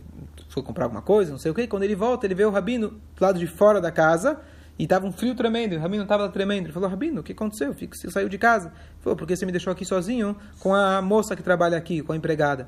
foi 0.49 0.63
comprar 0.63 0.85
alguma 0.85 1.01
coisa, 1.01 1.31
não 1.31 1.39
sei 1.39 1.51
o 1.51 1.53
que. 1.53 1.67
Quando 1.67 1.83
ele 1.83 1.95
volta, 1.95 2.25
ele 2.25 2.35
vê 2.35 2.45
o 2.45 2.49
rabino 2.49 2.89
do 2.89 3.21
lado 3.21 3.39
de 3.39 3.47
fora 3.47 3.79
da 3.79 3.91
casa 3.91 4.39
e 4.81 4.83
estava 4.83 5.05
um 5.05 5.11
frio 5.11 5.35
tremendo. 5.35 5.75
O 5.75 5.79
rabino 5.79 6.01
estava 6.01 6.27
tremendo. 6.29 6.65
Ele 6.65 6.73
falou: 6.73 6.89
Rabino, 6.89 7.21
o 7.21 7.23
que 7.23 7.33
aconteceu? 7.33 7.71
Você 7.71 8.09
saiu 8.09 8.27
de 8.27 8.39
casa? 8.39 8.69
Ele 8.69 9.01
falou: 9.01 9.15
Porque 9.15 9.35
você 9.35 9.45
me 9.45 9.51
deixou 9.51 9.71
aqui 9.71 9.85
sozinho 9.85 10.35
com 10.59 10.73
a 10.73 11.01
moça 11.01 11.35
que 11.35 11.43
trabalha 11.43 11.77
aqui, 11.77 12.01
com 12.01 12.13
a 12.13 12.15
empregada. 12.15 12.67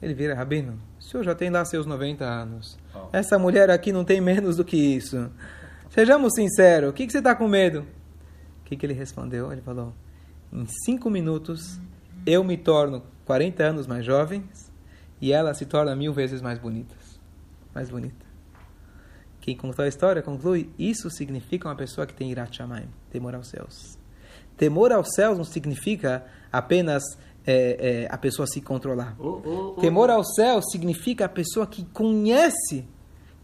Ele 0.00 0.14
vira: 0.14 0.34
Rabino, 0.34 0.78
o 1.00 1.02
senhor 1.02 1.24
já 1.24 1.34
tem 1.34 1.50
lá 1.50 1.64
seus 1.64 1.86
90 1.86 2.24
anos. 2.24 2.78
Oh. 2.94 3.08
Essa 3.12 3.36
mulher 3.36 3.68
aqui 3.68 3.90
não 3.90 4.04
tem 4.04 4.20
menos 4.20 4.56
do 4.56 4.64
que 4.64 4.76
isso. 4.76 5.28
Sejamos 5.90 6.34
sinceros, 6.34 6.90
o 6.90 6.92
que, 6.92 7.04
que 7.04 7.12
você 7.12 7.18
está 7.18 7.34
com 7.34 7.48
medo? 7.48 7.80
O 8.60 8.64
que, 8.64 8.76
que 8.76 8.86
ele 8.86 8.94
respondeu? 8.94 9.50
Ele 9.50 9.60
falou: 9.60 9.92
Em 10.52 10.66
cinco 10.84 11.10
minutos 11.10 11.80
eu 12.26 12.42
me 12.44 12.56
torno 12.56 13.02
40 13.24 13.62
anos 13.62 13.86
mais 13.86 14.04
jovens 14.04 14.70
e 15.20 15.32
ela 15.32 15.54
se 15.54 15.66
torna 15.66 15.94
mil 15.94 16.12
vezes 16.12 16.42
mais 16.42 16.58
bonita. 16.58 16.94
Mais 17.74 17.88
bonita. 17.88 18.26
Quem 19.40 19.56
contou 19.56 19.84
a 19.84 19.88
história 19.88 20.22
conclui: 20.22 20.70
isso 20.78 21.10
significa 21.10 21.68
uma 21.68 21.76
pessoa 21.76 22.06
que 22.06 22.14
tem 22.14 22.30
irat 22.30 22.56
shamayim, 22.56 22.88
temor 23.10 23.34
aos 23.34 23.48
céus. 23.48 23.98
Temor 24.56 24.92
aos 24.92 25.14
céus 25.14 25.36
não 25.36 25.44
significa 25.44 26.24
apenas 26.52 27.02
é, 27.46 28.04
é, 28.04 28.08
a 28.10 28.18
pessoa 28.18 28.46
se 28.46 28.60
controlar. 28.60 29.16
Oh, 29.18 29.40
oh, 29.44 29.74
oh, 29.76 29.80
temor 29.80 30.10
aos 30.10 30.34
céus 30.34 30.66
significa 30.70 31.24
a 31.24 31.28
pessoa 31.28 31.66
que 31.66 31.84
conhece 31.86 32.86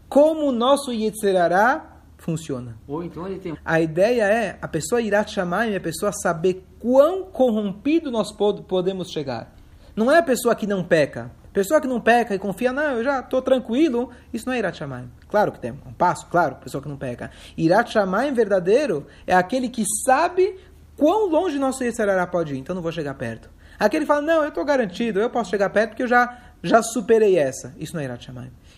como 0.07 0.47
o 0.47 0.51
nosso 0.51 0.91
Yetzerará 0.91 1.97
funciona. 2.17 2.77
então 3.03 3.27
ele 3.27 3.39
tem... 3.39 3.57
A 3.63 3.79
ideia 3.81 4.23
é 4.23 4.57
a 4.61 4.67
pessoa 4.67 5.01
irá 5.01 5.25
chamar 5.25 5.67
e 5.67 5.75
a 5.75 5.81
pessoa 5.81 6.11
saber 6.11 6.65
quão 6.79 7.23
corrompido 7.23 8.09
nós 8.09 8.31
podemos 8.31 9.11
chegar. 9.11 9.53
Não 9.95 10.11
é 10.11 10.19
a 10.19 10.23
pessoa 10.23 10.55
que 10.55 10.65
não 10.65 10.83
peca. 10.83 11.31
Pessoa 11.51 11.81
que 11.81 11.87
não 11.87 11.99
peca 11.99 12.33
e 12.33 12.39
confia, 12.39 12.71
não, 12.71 12.97
eu 12.97 13.03
já 13.03 13.19
estou 13.19 13.41
tranquilo, 13.41 14.11
isso 14.31 14.45
não 14.45 14.53
é 14.53 14.59
Irat. 14.59 14.79
Claro 15.27 15.51
que 15.51 15.59
tem 15.59 15.71
um 15.71 15.93
passo, 15.93 16.27
claro, 16.27 16.55
pessoa 16.55 16.81
que 16.81 16.87
não 16.87 16.95
peca. 16.95 17.31
Irat 17.57 17.93
verdadeiro 18.33 19.07
é 19.25 19.35
aquele 19.35 19.67
que 19.67 19.83
sabe 20.05 20.57
quão 20.95 21.27
longe 21.27 21.57
nosso 21.57 21.83
Yetzirará 21.83 22.27
pode 22.27 22.53
ir, 22.53 22.59
então 22.59 22.75
não 22.75 22.83
vou 22.83 22.91
chegar 22.91 23.15
perto. 23.15 23.49
Aquele 23.79 24.05
que 24.05 24.07
fala, 24.07 24.21
não, 24.21 24.43
eu 24.43 24.49
estou 24.49 24.63
garantido, 24.63 25.19
eu 25.19 25.29
posso 25.29 25.49
chegar 25.49 25.69
perto 25.71 25.89
porque 25.91 26.03
eu 26.03 26.07
já, 26.07 26.37
já 26.61 26.83
superei 26.83 27.37
essa. 27.37 27.73
Isso 27.79 27.95
não 27.95 28.01
é 28.01 28.05
Irat. 28.05 28.29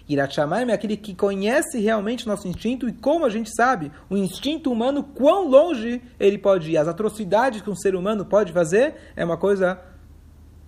Irat 0.07 0.33
Shamayim 0.33 0.69
é 0.69 0.73
aquele 0.73 0.97
que 0.97 1.13
conhece 1.15 1.79
realmente 1.79 2.27
nosso 2.27 2.47
instinto 2.47 2.87
e 2.87 2.93
como 2.93 3.25
a 3.25 3.29
gente 3.29 3.49
sabe, 3.55 3.91
o 4.09 4.17
instinto 4.17 4.71
humano, 4.71 5.03
quão 5.03 5.47
longe 5.47 6.01
ele 6.19 6.37
pode 6.37 6.71
ir. 6.71 6.77
As 6.77 6.87
atrocidades 6.87 7.61
que 7.61 7.69
um 7.69 7.75
ser 7.75 7.95
humano 7.95 8.25
pode 8.25 8.51
fazer 8.51 8.95
é 9.15 9.23
uma 9.23 9.37
coisa 9.37 9.79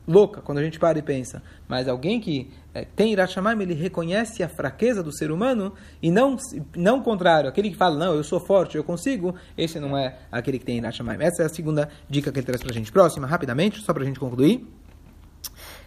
louca 0.08 0.42
quando 0.42 0.58
a 0.58 0.64
gente 0.64 0.80
para 0.80 0.98
e 1.00 1.02
pensa. 1.02 1.42
Mas 1.68 1.88
alguém 1.88 2.20
que 2.20 2.52
é, 2.74 2.86
tem 2.86 3.14
Irat 3.14 3.34
Shamayim, 3.34 3.62
ele 3.62 3.74
reconhece 3.74 4.44
a 4.44 4.50
fraqueza 4.50 5.02
do 5.02 5.12
ser 5.12 5.32
humano 5.32 5.74
e 6.02 6.12
não 6.12 6.38
não 6.76 7.00
o 7.00 7.04
contrário. 7.04 7.50
Aquele 7.50 7.70
que 7.70 7.78
fala, 7.78 7.98
não, 7.98 8.14
eu 8.14 8.24
sou 8.24 8.40
forte, 8.40 8.78
eu 8.78 8.84
consigo, 8.84 9.36
esse 9.58 9.80
não 9.80 9.98
é 9.98 10.18
aquele 10.32 10.60
que 10.60 10.66
tem 10.66 10.78
Irat 10.78 10.98
Shamayim. 10.98 11.22
Essa 11.22 11.44
é 11.44 11.46
a 11.46 11.50
segunda 11.50 11.90
dica 12.10 12.32
que 12.32 12.40
ele 12.40 12.46
traz 12.46 12.62
para 12.62 12.72
a 12.72 12.74
gente. 12.74 12.92
Próxima, 12.92 13.28
rapidamente, 13.28 13.82
só 13.82 13.94
para 13.94 14.04
a 14.04 14.06
gente 14.06 14.20
concluir. 14.20 14.68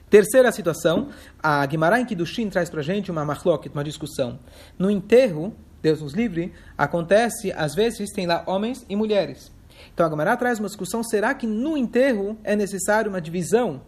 Terceira 0.09 0.53
situação, 0.53 1.09
a 1.42 1.66
Guimarães 1.66 2.07
Kiddushin 2.07 2.49
traz 2.49 2.71
para 2.71 2.81
gente 2.81 3.11
uma 3.11 3.25
machloket, 3.25 3.73
uma 3.75 3.83
discussão. 3.83 4.38
No 4.79 4.88
enterro, 4.88 5.53
Deus 5.83 6.01
nos 6.01 6.14
livre, 6.14 6.53
acontece, 6.79 7.53
às 7.53 7.75
vezes, 7.75 8.12
tem 8.12 8.25
lá 8.25 8.45
homens 8.47 8.87
e 8.88 8.95
mulheres. 8.95 9.51
Então 9.92 10.07
a 10.07 10.09
Guimarães 10.09 10.38
traz 10.38 10.59
uma 10.61 10.69
discussão, 10.69 11.03
será 11.03 11.35
que 11.35 11.47
no 11.47 11.77
enterro 11.77 12.38
é 12.45 12.55
necessário 12.55 13.11
uma 13.11 13.21
divisão 13.21 13.83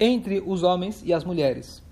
entre 0.00 0.42
os 0.46 0.62
homens 0.62 1.02
e 1.04 1.12
as 1.12 1.22
mulheres? 1.22 1.82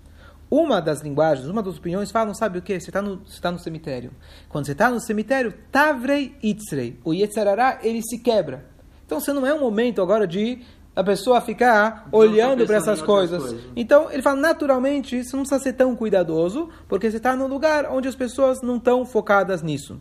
Uma 0.50 0.80
das 0.80 1.02
linguagens, 1.02 1.48
uma 1.48 1.62
das 1.62 1.76
opiniões 1.76 2.10
falam, 2.10 2.32
sabe 2.32 2.58
o 2.58 2.62
que? 2.62 2.78
Você 2.78 2.88
está 2.88 3.02
no, 3.02 3.20
tá 3.42 3.50
no 3.50 3.58
cemitério. 3.58 4.12
Quando 4.48 4.64
você 4.64 4.72
está 4.72 4.88
no 4.88 5.00
cemitério, 5.00 5.52
Tavrei 5.70 6.34
Itzrei, 6.42 6.98
o 7.04 7.12
Yetzarará, 7.12 7.80
ele 7.82 8.00
se 8.00 8.18
quebra. 8.18 8.64
Então 9.04 9.20
você 9.20 9.32
não 9.32 9.46
é 9.46 9.52
um 9.52 9.60
momento 9.60 10.00
agora 10.00 10.26
de 10.26 10.60
a 10.96 11.04
pessoa 11.04 11.42
ficar 11.42 12.08
olhando 12.10 12.66
para 12.66 12.76
essas 12.76 13.02
coisas. 13.02 13.42
coisas. 13.42 13.60
Então, 13.76 14.10
ele 14.10 14.22
fala, 14.22 14.40
naturalmente, 14.40 15.22
você 15.22 15.36
não 15.36 15.42
precisa 15.42 15.62
ser 15.62 15.74
tão 15.74 15.94
cuidadoso, 15.94 16.70
porque 16.88 17.10
você 17.10 17.18
está 17.18 17.36
num 17.36 17.46
lugar 17.46 17.84
onde 17.92 18.08
as 18.08 18.16
pessoas 18.16 18.62
não 18.62 18.78
estão 18.78 19.04
focadas 19.04 19.62
nisso. 19.62 20.00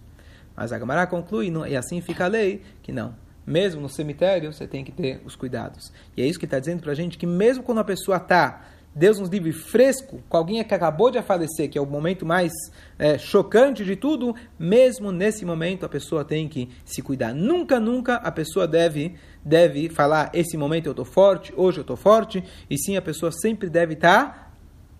Mas 0.55 0.71
a 0.71 0.79
Gamara 0.79 1.05
conclui, 1.05 1.51
e 1.67 1.75
assim 1.75 1.99
fica 1.99 2.23
a 2.23 2.27
lei, 2.29 2.62
que 2.81 2.93
não. 2.93 3.13
Mesmo 3.45 3.81
no 3.81 3.89
cemitério, 3.89 4.53
você 4.53 4.65
tem 4.65 4.86
que 4.86 4.91
ter 4.91 5.21
os 5.25 5.36
cuidados. 5.36 5.91
E 6.15 6.21
é 6.21 6.25
isso 6.25 6.39
que 6.39 6.45
está 6.45 6.60
dizendo 6.60 6.81
para 6.81 6.93
a 6.93 6.95
gente, 6.95 7.17
que 7.17 7.27
mesmo 7.27 7.62
quando 7.62 7.79
a 7.79 7.84
pessoa 7.84 8.15
está 8.15 8.62
Deus 8.95 9.19
nos 9.19 9.27
livre 9.27 9.51
fresco, 9.51 10.23
com 10.29 10.38
alguém 10.38 10.63
que 10.63 10.73
acabou 10.73 11.12
de 11.12 11.21
falecer, 11.21 11.69
que 11.69 11.77
é 11.77 11.81
o 11.81 11.86
momento 11.86 12.25
mais 12.25 12.53
é, 12.97 13.17
chocante 13.17 13.84
de 13.84 13.97
tudo, 13.97 14.34
mesmo 14.58 15.12
nesse 15.12 15.43
momento 15.43 15.86
a 15.86 15.89
pessoa 15.89 16.23
tem 16.23 16.47
que 16.47 16.69
se 16.86 17.01
cuidar. 17.01 17.34
Nunca, 17.34 17.77
nunca 17.77 18.15
a 18.15 18.31
pessoa 18.31 18.65
deve, 18.65 19.15
deve 19.43 19.89
falar, 19.89 20.31
esse 20.34 20.55
momento 20.55 20.86
eu 20.86 20.91
estou 20.91 21.03
forte, 21.03 21.53
hoje 21.58 21.79
eu 21.79 21.81
estou 21.81 21.97
forte, 21.97 22.41
e 22.69 22.77
sim 22.77 22.95
a 22.95 23.01
pessoa 23.01 23.34
sempre 23.34 23.69
deve 23.69 23.95
estar 23.95 24.23
tá 24.23 24.51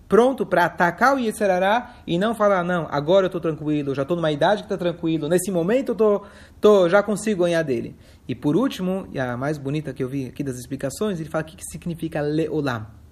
pronto 0.06 0.44
para 0.44 0.66
atacar 0.66 1.16
o 1.16 1.18
Yetzerará 1.18 1.96
e 2.06 2.18
não 2.18 2.34
falar, 2.34 2.62
não, 2.62 2.86
agora 2.90 3.24
eu 3.24 3.28
estou 3.28 3.40
tranquilo, 3.40 3.94
já 3.94 4.02
estou 4.02 4.14
numa 4.14 4.30
idade 4.30 4.62
que 4.62 4.66
está 4.66 4.76
tranquilo, 4.76 5.26
nesse 5.26 5.50
momento 5.50 5.92
eu 5.92 5.94
tô, 5.94 6.22
tô, 6.60 6.88
já 6.88 7.02
consigo 7.02 7.44
ganhar 7.44 7.62
dele. 7.62 7.96
E 8.28 8.34
por 8.34 8.56
último, 8.56 9.08
e 9.10 9.18
a 9.18 9.38
mais 9.38 9.56
bonita 9.56 9.94
que 9.94 10.04
eu 10.04 10.08
vi 10.08 10.26
aqui 10.26 10.44
das 10.44 10.58
explicações, 10.58 11.18
ele 11.18 11.30
fala 11.30 11.44
o 11.44 11.46
que 11.46 11.56
significa 11.64 12.20
leolam. 12.20 13.05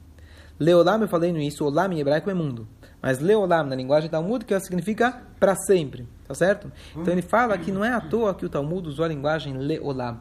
Leolam, 0.59 1.03
eu 1.03 1.09
falei 1.09 1.33
no 1.33 1.38
início, 1.38 1.67
olam 1.67 1.93
em 1.93 2.01
hebraico 2.01 2.31
é 2.31 2.35
mundo. 2.35 2.67
Mas 3.03 3.19
leolam, 3.19 3.64
na 3.67 3.77
linguagem 3.77 4.09
talmúdica, 4.09 4.59
significa 4.61 5.23
para 5.38 5.55
sempre. 5.55 6.09
Tá 6.27 6.35
certo? 6.35 6.73
Então 6.97 7.12
ele 7.12 7.23
fala 7.23 7.59
que 7.59 7.71
não 7.71 7.85
é 7.85 7.93
à 7.93 8.01
toa 8.01 8.35
que 8.35 8.47
o 8.47 8.49
Talmud 8.49 8.88
usou 8.88 9.05
a 9.05 9.09
linguagem 9.09 9.57
leolam, 9.57 10.21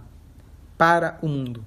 para 0.78 1.18
o 1.22 1.28
mundo. 1.28 1.64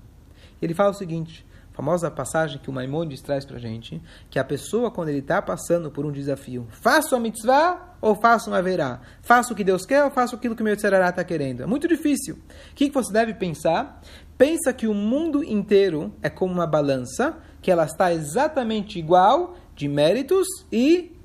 Ele 0.60 0.74
fala 0.74 0.90
o 0.90 0.94
seguinte, 0.94 1.46
famosa 1.72 2.10
passagem 2.10 2.58
que 2.58 2.70
o 2.70 2.72
Maimonides 2.72 3.22
traz 3.22 3.44
para 3.44 3.58
gente, 3.58 4.02
que 4.30 4.38
a 4.38 4.44
pessoa, 4.44 4.90
quando 4.90 5.10
ele 5.10 5.18
está 5.18 5.40
passando 5.40 5.90
por 5.90 6.04
um 6.04 6.12
desafio, 6.12 6.66
faço 6.70 7.14
a 7.14 7.20
mitzvah 7.20 7.96
ou 8.00 8.14
faço 8.14 8.50
uma 8.50 8.62
verá? 8.62 9.00
Faço 9.22 9.52
o 9.52 9.56
que 9.56 9.64
Deus 9.64 9.84
quer 9.84 10.04
ou 10.04 10.10
faço 10.10 10.36
aquilo 10.36 10.56
que 10.56 10.62
o 10.62 10.64
meu 10.64 10.76
tzerará 10.76 11.10
está 11.10 11.22
querendo? 11.22 11.62
É 11.62 11.66
muito 11.66 11.86
difícil. 11.86 12.36
O 12.72 12.74
que 12.74 12.90
você 12.90 13.12
deve 13.12 13.34
pensar? 13.34 14.02
Pensa 14.38 14.72
que 14.72 14.86
o 14.86 14.94
mundo 14.94 15.42
inteiro 15.42 16.12
é 16.22 16.28
como 16.28 16.52
uma 16.52 16.66
balança 16.66 17.38
que 17.62 17.70
ela 17.70 17.84
está 17.84 18.12
exatamente 18.12 18.98
igual 18.98 19.56
de 19.74 19.88
méritos 19.88 20.46
e 20.70 21.16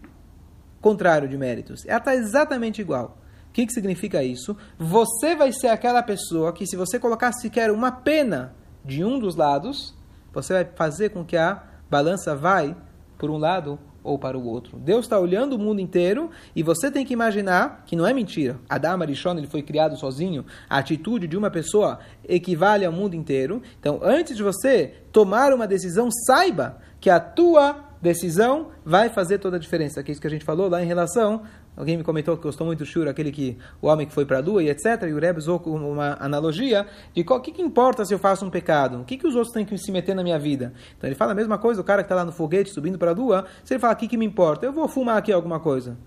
contrário 0.79 1.27
de 1.27 1.37
méritos. 1.37 1.85
Ela 1.85 1.97
está 1.97 2.15
exatamente 2.15 2.81
igual. 2.81 3.17
O 3.49 3.51
que, 3.51 3.65
que 3.65 3.73
significa 3.73 4.23
isso? 4.23 4.55
Você 4.79 5.35
vai 5.35 5.51
ser 5.51 5.67
aquela 5.67 6.01
pessoa 6.01 6.53
que, 6.53 6.65
se 6.65 6.77
você 6.77 6.97
colocar 6.97 7.33
sequer 7.33 7.69
uma 7.69 7.91
pena 7.91 8.55
de 8.83 9.03
um 9.03 9.19
dos 9.19 9.35
lados, 9.35 9.93
você 10.33 10.53
vai 10.53 10.65
fazer 10.73 11.09
com 11.09 11.25
que 11.25 11.35
a 11.35 11.61
balança 11.89 12.33
vai 12.33 12.75
por 13.17 13.29
um 13.29 13.37
lado 13.37 13.77
ou 14.03 14.17
para 14.17 14.37
o 14.37 14.45
outro. 14.45 14.77
Deus 14.77 15.05
está 15.05 15.19
olhando 15.19 15.53
o 15.53 15.59
mundo 15.59 15.79
inteiro 15.79 16.29
e 16.55 16.63
você 16.63 16.89
tem 16.89 17.05
que 17.05 17.13
imaginar 17.13 17.83
que 17.85 17.95
não 17.95 18.05
é 18.05 18.13
mentira. 18.13 18.59
Adam 18.69 19.01
Arishon 19.01 19.37
ele 19.37 19.47
foi 19.47 19.61
criado 19.61 19.97
sozinho. 19.97 20.45
A 20.69 20.77
atitude 20.77 21.27
de 21.27 21.37
uma 21.37 21.49
pessoa 21.49 21.99
equivale 22.27 22.85
ao 22.85 22.91
mundo 22.91 23.15
inteiro. 23.15 23.61
Então, 23.79 23.99
antes 24.01 24.35
de 24.35 24.43
você 24.43 24.93
tomar 25.11 25.53
uma 25.53 25.67
decisão, 25.67 26.09
saiba 26.25 26.77
que 26.99 27.09
a 27.09 27.19
tua 27.19 27.91
decisão 28.01 28.69
vai 28.83 29.09
fazer 29.09 29.37
toda 29.37 29.57
a 29.57 29.59
diferença. 29.59 30.01
Que 30.01 30.11
é 30.11 30.13
isso 30.13 30.21
que 30.21 30.27
a 30.27 30.31
gente 30.31 30.43
falou 30.43 30.67
lá 30.67 30.81
em 30.81 30.87
relação 30.87 31.43
Alguém 31.75 31.97
me 31.97 32.03
comentou 32.03 32.35
que 32.35 32.43
gostou 32.43 32.67
muito 32.67 32.79
do 32.79 32.85
Shur, 32.85 33.07
aquele 33.07 33.31
que 33.31 33.57
o 33.81 33.87
homem 33.87 34.05
que 34.05 34.13
foi 34.13 34.25
para 34.25 34.37
a 34.37 34.41
lua 34.41 34.61
e 34.61 34.69
etc. 34.69 35.03
E 35.07 35.13
o 35.13 35.19
Rebbe 35.19 35.39
usou 35.39 35.57
uma 35.65 36.17
analogia 36.19 36.85
de 37.13 37.21
o 37.21 37.39
que, 37.39 37.51
que 37.51 37.61
importa 37.61 38.03
se 38.03 38.13
eu 38.13 38.19
faço 38.19 38.45
um 38.45 38.49
pecado? 38.49 38.99
O 39.01 39.05
que, 39.05 39.17
que 39.17 39.25
os 39.25 39.35
outros 39.35 39.53
têm 39.53 39.65
que 39.65 39.77
se 39.77 39.91
meter 39.91 40.13
na 40.13 40.21
minha 40.21 40.37
vida? 40.37 40.73
Então 40.97 41.07
ele 41.07 41.15
fala 41.15 41.31
a 41.31 41.35
mesma 41.35 41.57
coisa, 41.57 41.79
o 41.79 41.83
cara 41.83 42.03
que 42.03 42.05
está 42.05 42.15
lá 42.15 42.25
no 42.25 42.31
foguete 42.31 42.71
subindo 42.71 42.97
para 42.97 43.11
a 43.11 43.13
lua, 43.13 43.45
se 43.63 43.73
ele 43.73 43.79
fala 43.79 43.93
o 43.93 43.95
que, 43.95 44.07
que 44.07 44.17
me 44.17 44.25
importa? 44.25 44.65
Eu 44.65 44.73
vou 44.73 44.87
fumar 44.87 45.17
aqui 45.17 45.31
alguma 45.31 45.59
coisa. 45.59 45.97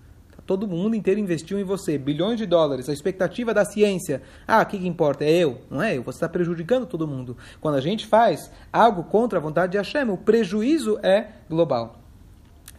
Todo 0.45 0.67
mundo 0.67 0.95
inteiro 0.95 1.19
investiu 1.19 1.59
em 1.59 1.63
você, 1.63 1.97
bilhões 1.97 2.37
de 2.37 2.45
dólares, 2.45 2.87
a 2.87 2.93
expectativa 2.93 3.51
da 3.51 3.65
ciência. 3.65 4.21
Ah, 4.47 4.61
o 4.61 4.65
que, 4.67 4.77
que 4.77 4.87
importa? 4.87 5.25
É 5.25 5.31
eu, 5.31 5.61
não 5.71 5.81
é 5.81 5.97
eu. 5.97 6.03
Você 6.03 6.17
está 6.17 6.29
prejudicando 6.29 6.85
todo 6.85 7.07
mundo. 7.07 7.35
Quando 7.59 7.75
a 7.75 7.81
gente 7.81 8.05
faz 8.05 8.51
algo 8.71 9.05
contra 9.05 9.39
a 9.39 9.41
vontade 9.41 9.71
de 9.71 9.77
Hashem, 9.79 10.07
o 10.11 10.17
prejuízo 10.17 10.99
é 11.01 11.29
global. 11.49 12.04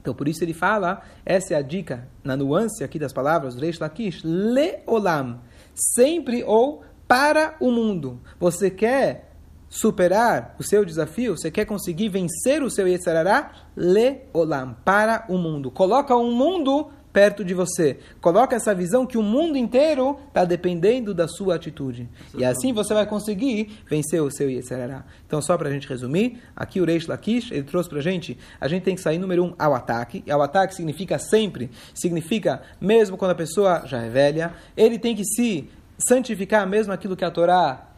Então, 0.06 0.14
por 0.14 0.28
isso 0.28 0.44
ele 0.44 0.54
fala, 0.54 1.02
essa 1.24 1.54
é 1.54 1.56
a 1.56 1.62
dica, 1.62 2.06
na 2.22 2.36
nuance 2.36 2.84
aqui 2.84 2.96
das 2.96 3.12
palavras, 3.12 3.56
Reish 3.56 3.80
Lakish, 3.80 4.22
leolam, 4.22 5.40
sempre 5.74 6.44
ou 6.44 6.84
para 7.08 7.56
o 7.58 7.72
mundo. 7.72 8.20
Você 8.38 8.70
quer 8.70 9.32
superar 9.68 10.54
o 10.60 10.62
seu 10.62 10.84
desafio, 10.84 11.36
você 11.36 11.50
quer 11.50 11.64
conseguir 11.64 12.08
vencer 12.08 12.62
o 12.62 12.70
seu 12.70 12.86
Yetzarará, 12.86 13.50
leolam, 13.74 14.76
para 14.84 15.24
o 15.28 15.36
mundo. 15.36 15.72
Coloca 15.72 16.16
um 16.16 16.30
mundo 16.30 16.88
perto 17.16 17.42
de 17.42 17.54
você. 17.54 17.98
Coloca 18.20 18.54
essa 18.54 18.74
visão 18.74 19.06
que 19.06 19.16
o 19.16 19.22
mundo 19.22 19.56
inteiro 19.56 20.18
está 20.28 20.44
dependendo 20.44 21.14
da 21.14 21.26
sua 21.26 21.54
atitude. 21.54 22.06
E 22.36 22.44
assim 22.44 22.74
você 22.74 22.92
vai 22.92 23.06
conseguir 23.06 23.70
vencer 23.88 24.20
o 24.20 24.30
seu 24.30 24.50
Yetzerará. 24.50 25.02
Então, 25.26 25.40
só 25.40 25.56
para 25.56 25.70
a 25.70 25.72
gente 25.72 25.88
resumir, 25.88 26.42
aqui 26.54 26.78
o 26.78 26.84
Reish 26.84 27.06
Lakish, 27.06 27.50
ele 27.50 27.62
trouxe 27.62 27.88
para 27.88 28.00
a 28.00 28.02
gente, 28.02 28.36
a 28.60 28.68
gente 28.68 28.82
tem 28.82 28.94
que 28.94 29.00
sair, 29.00 29.16
número 29.16 29.46
um, 29.46 29.54
ao 29.58 29.74
ataque. 29.74 30.22
E 30.26 30.30
ao 30.30 30.42
ataque 30.42 30.74
significa 30.74 31.18
sempre, 31.18 31.70
significa 31.94 32.60
mesmo 32.78 33.16
quando 33.16 33.30
a 33.30 33.34
pessoa 33.34 33.86
já 33.86 34.02
é 34.02 34.10
velha, 34.10 34.52
ele 34.76 34.98
tem 34.98 35.16
que 35.16 35.24
se 35.24 35.70
santificar 35.96 36.68
mesmo 36.68 36.92
aquilo 36.92 37.16
que 37.16 37.24
a 37.24 37.30
Torá 37.30 37.92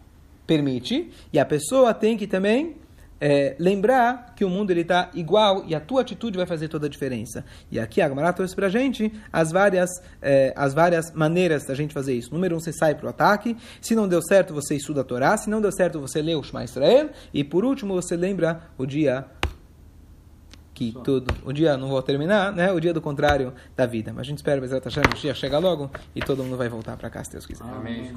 permite, 0.47 1.11
e 1.33 1.41
a 1.41 1.45
pessoa 1.45 1.93
tem 1.93 2.17
que 2.17 2.29
também 2.29 2.77
é, 3.21 3.57
lembrar 3.59 4.35
que 4.37 4.45
o 4.45 4.51
mundo 4.51 4.71
ele 4.71 4.83
está 4.83 5.11
igual 5.15 5.65
e 5.67 5.75
a 5.75 5.81
tua 5.81 6.03
atitude 6.03 6.37
vai 6.37 6.47
fazer 6.47 6.69
toda 6.69 6.87
a 6.87 6.89
diferença. 6.89 7.45
E 7.71 7.79
aqui 7.79 8.01
a 8.01 8.09
Gamara 8.09 8.33
trouxe 8.33 8.55
para 8.55 8.67
a 8.67 8.71
gente 8.71 9.13
as 9.33 9.51
várias, 9.51 9.91
é, 10.23 10.53
as 10.57 10.75
várias 10.75 11.13
maneiras 11.13 11.65
da 11.65 11.75
gente 11.75 11.93
fazer 11.93 12.15
isso. 12.15 12.33
Número 12.33 12.57
um, 12.57 12.61
você 12.61 12.73
sai 12.73 12.95
para 12.95 13.07
o 13.07 13.09
ataque. 13.09 13.57
Se 13.81 13.95
não 13.95 14.09
deu 14.09 14.23
certo, 14.23 14.55
você 14.55 14.77
estuda 14.77 15.01
a 15.01 15.05
Torá. 15.05 15.37
Se 15.37 15.51
não 15.51 15.61
deu 15.61 15.73
certo, 15.73 16.01
você 16.01 16.23
lê 16.23 16.35
o 16.35 16.43
Shema 16.43 16.65
Israel. 16.65 17.11
E 17.33 17.43
por 17.43 17.65
último, 17.65 17.95
você 17.95 18.17
lembra 18.17 18.63
o 18.77 18.87
dia 18.87 19.27
que 20.79 20.93
Só. 20.93 21.01
tudo, 21.01 21.35
o 21.45 21.53
dia 21.53 21.77
não 21.77 21.89
vou 21.89 22.01
terminar, 22.01 22.53
né? 22.53 22.71
O 22.71 22.79
dia 22.79 22.95
do 22.95 23.01
contrário 23.01 23.53
da 23.77 23.85
vida. 23.85 24.13
Mas 24.13 24.21
a 24.21 24.25
gente 24.25 24.39
espera, 24.39 24.61
Bezerra 24.61 24.81
Hashem, 24.85 25.03
o 25.03 25.15
dia 25.17 25.35
chega 25.35 25.59
logo 25.59 25.91
e 26.15 26.21
todo 26.21 26.45
mundo 26.45 26.57
vai 26.57 26.69
voltar 26.69 26.97
para 26.97 27.11
cá, 27.11 27.25
se 27.25 27.33
Deus 27.33 27.45
quiser. 27.45 27.65
Amém. 27.65 28.15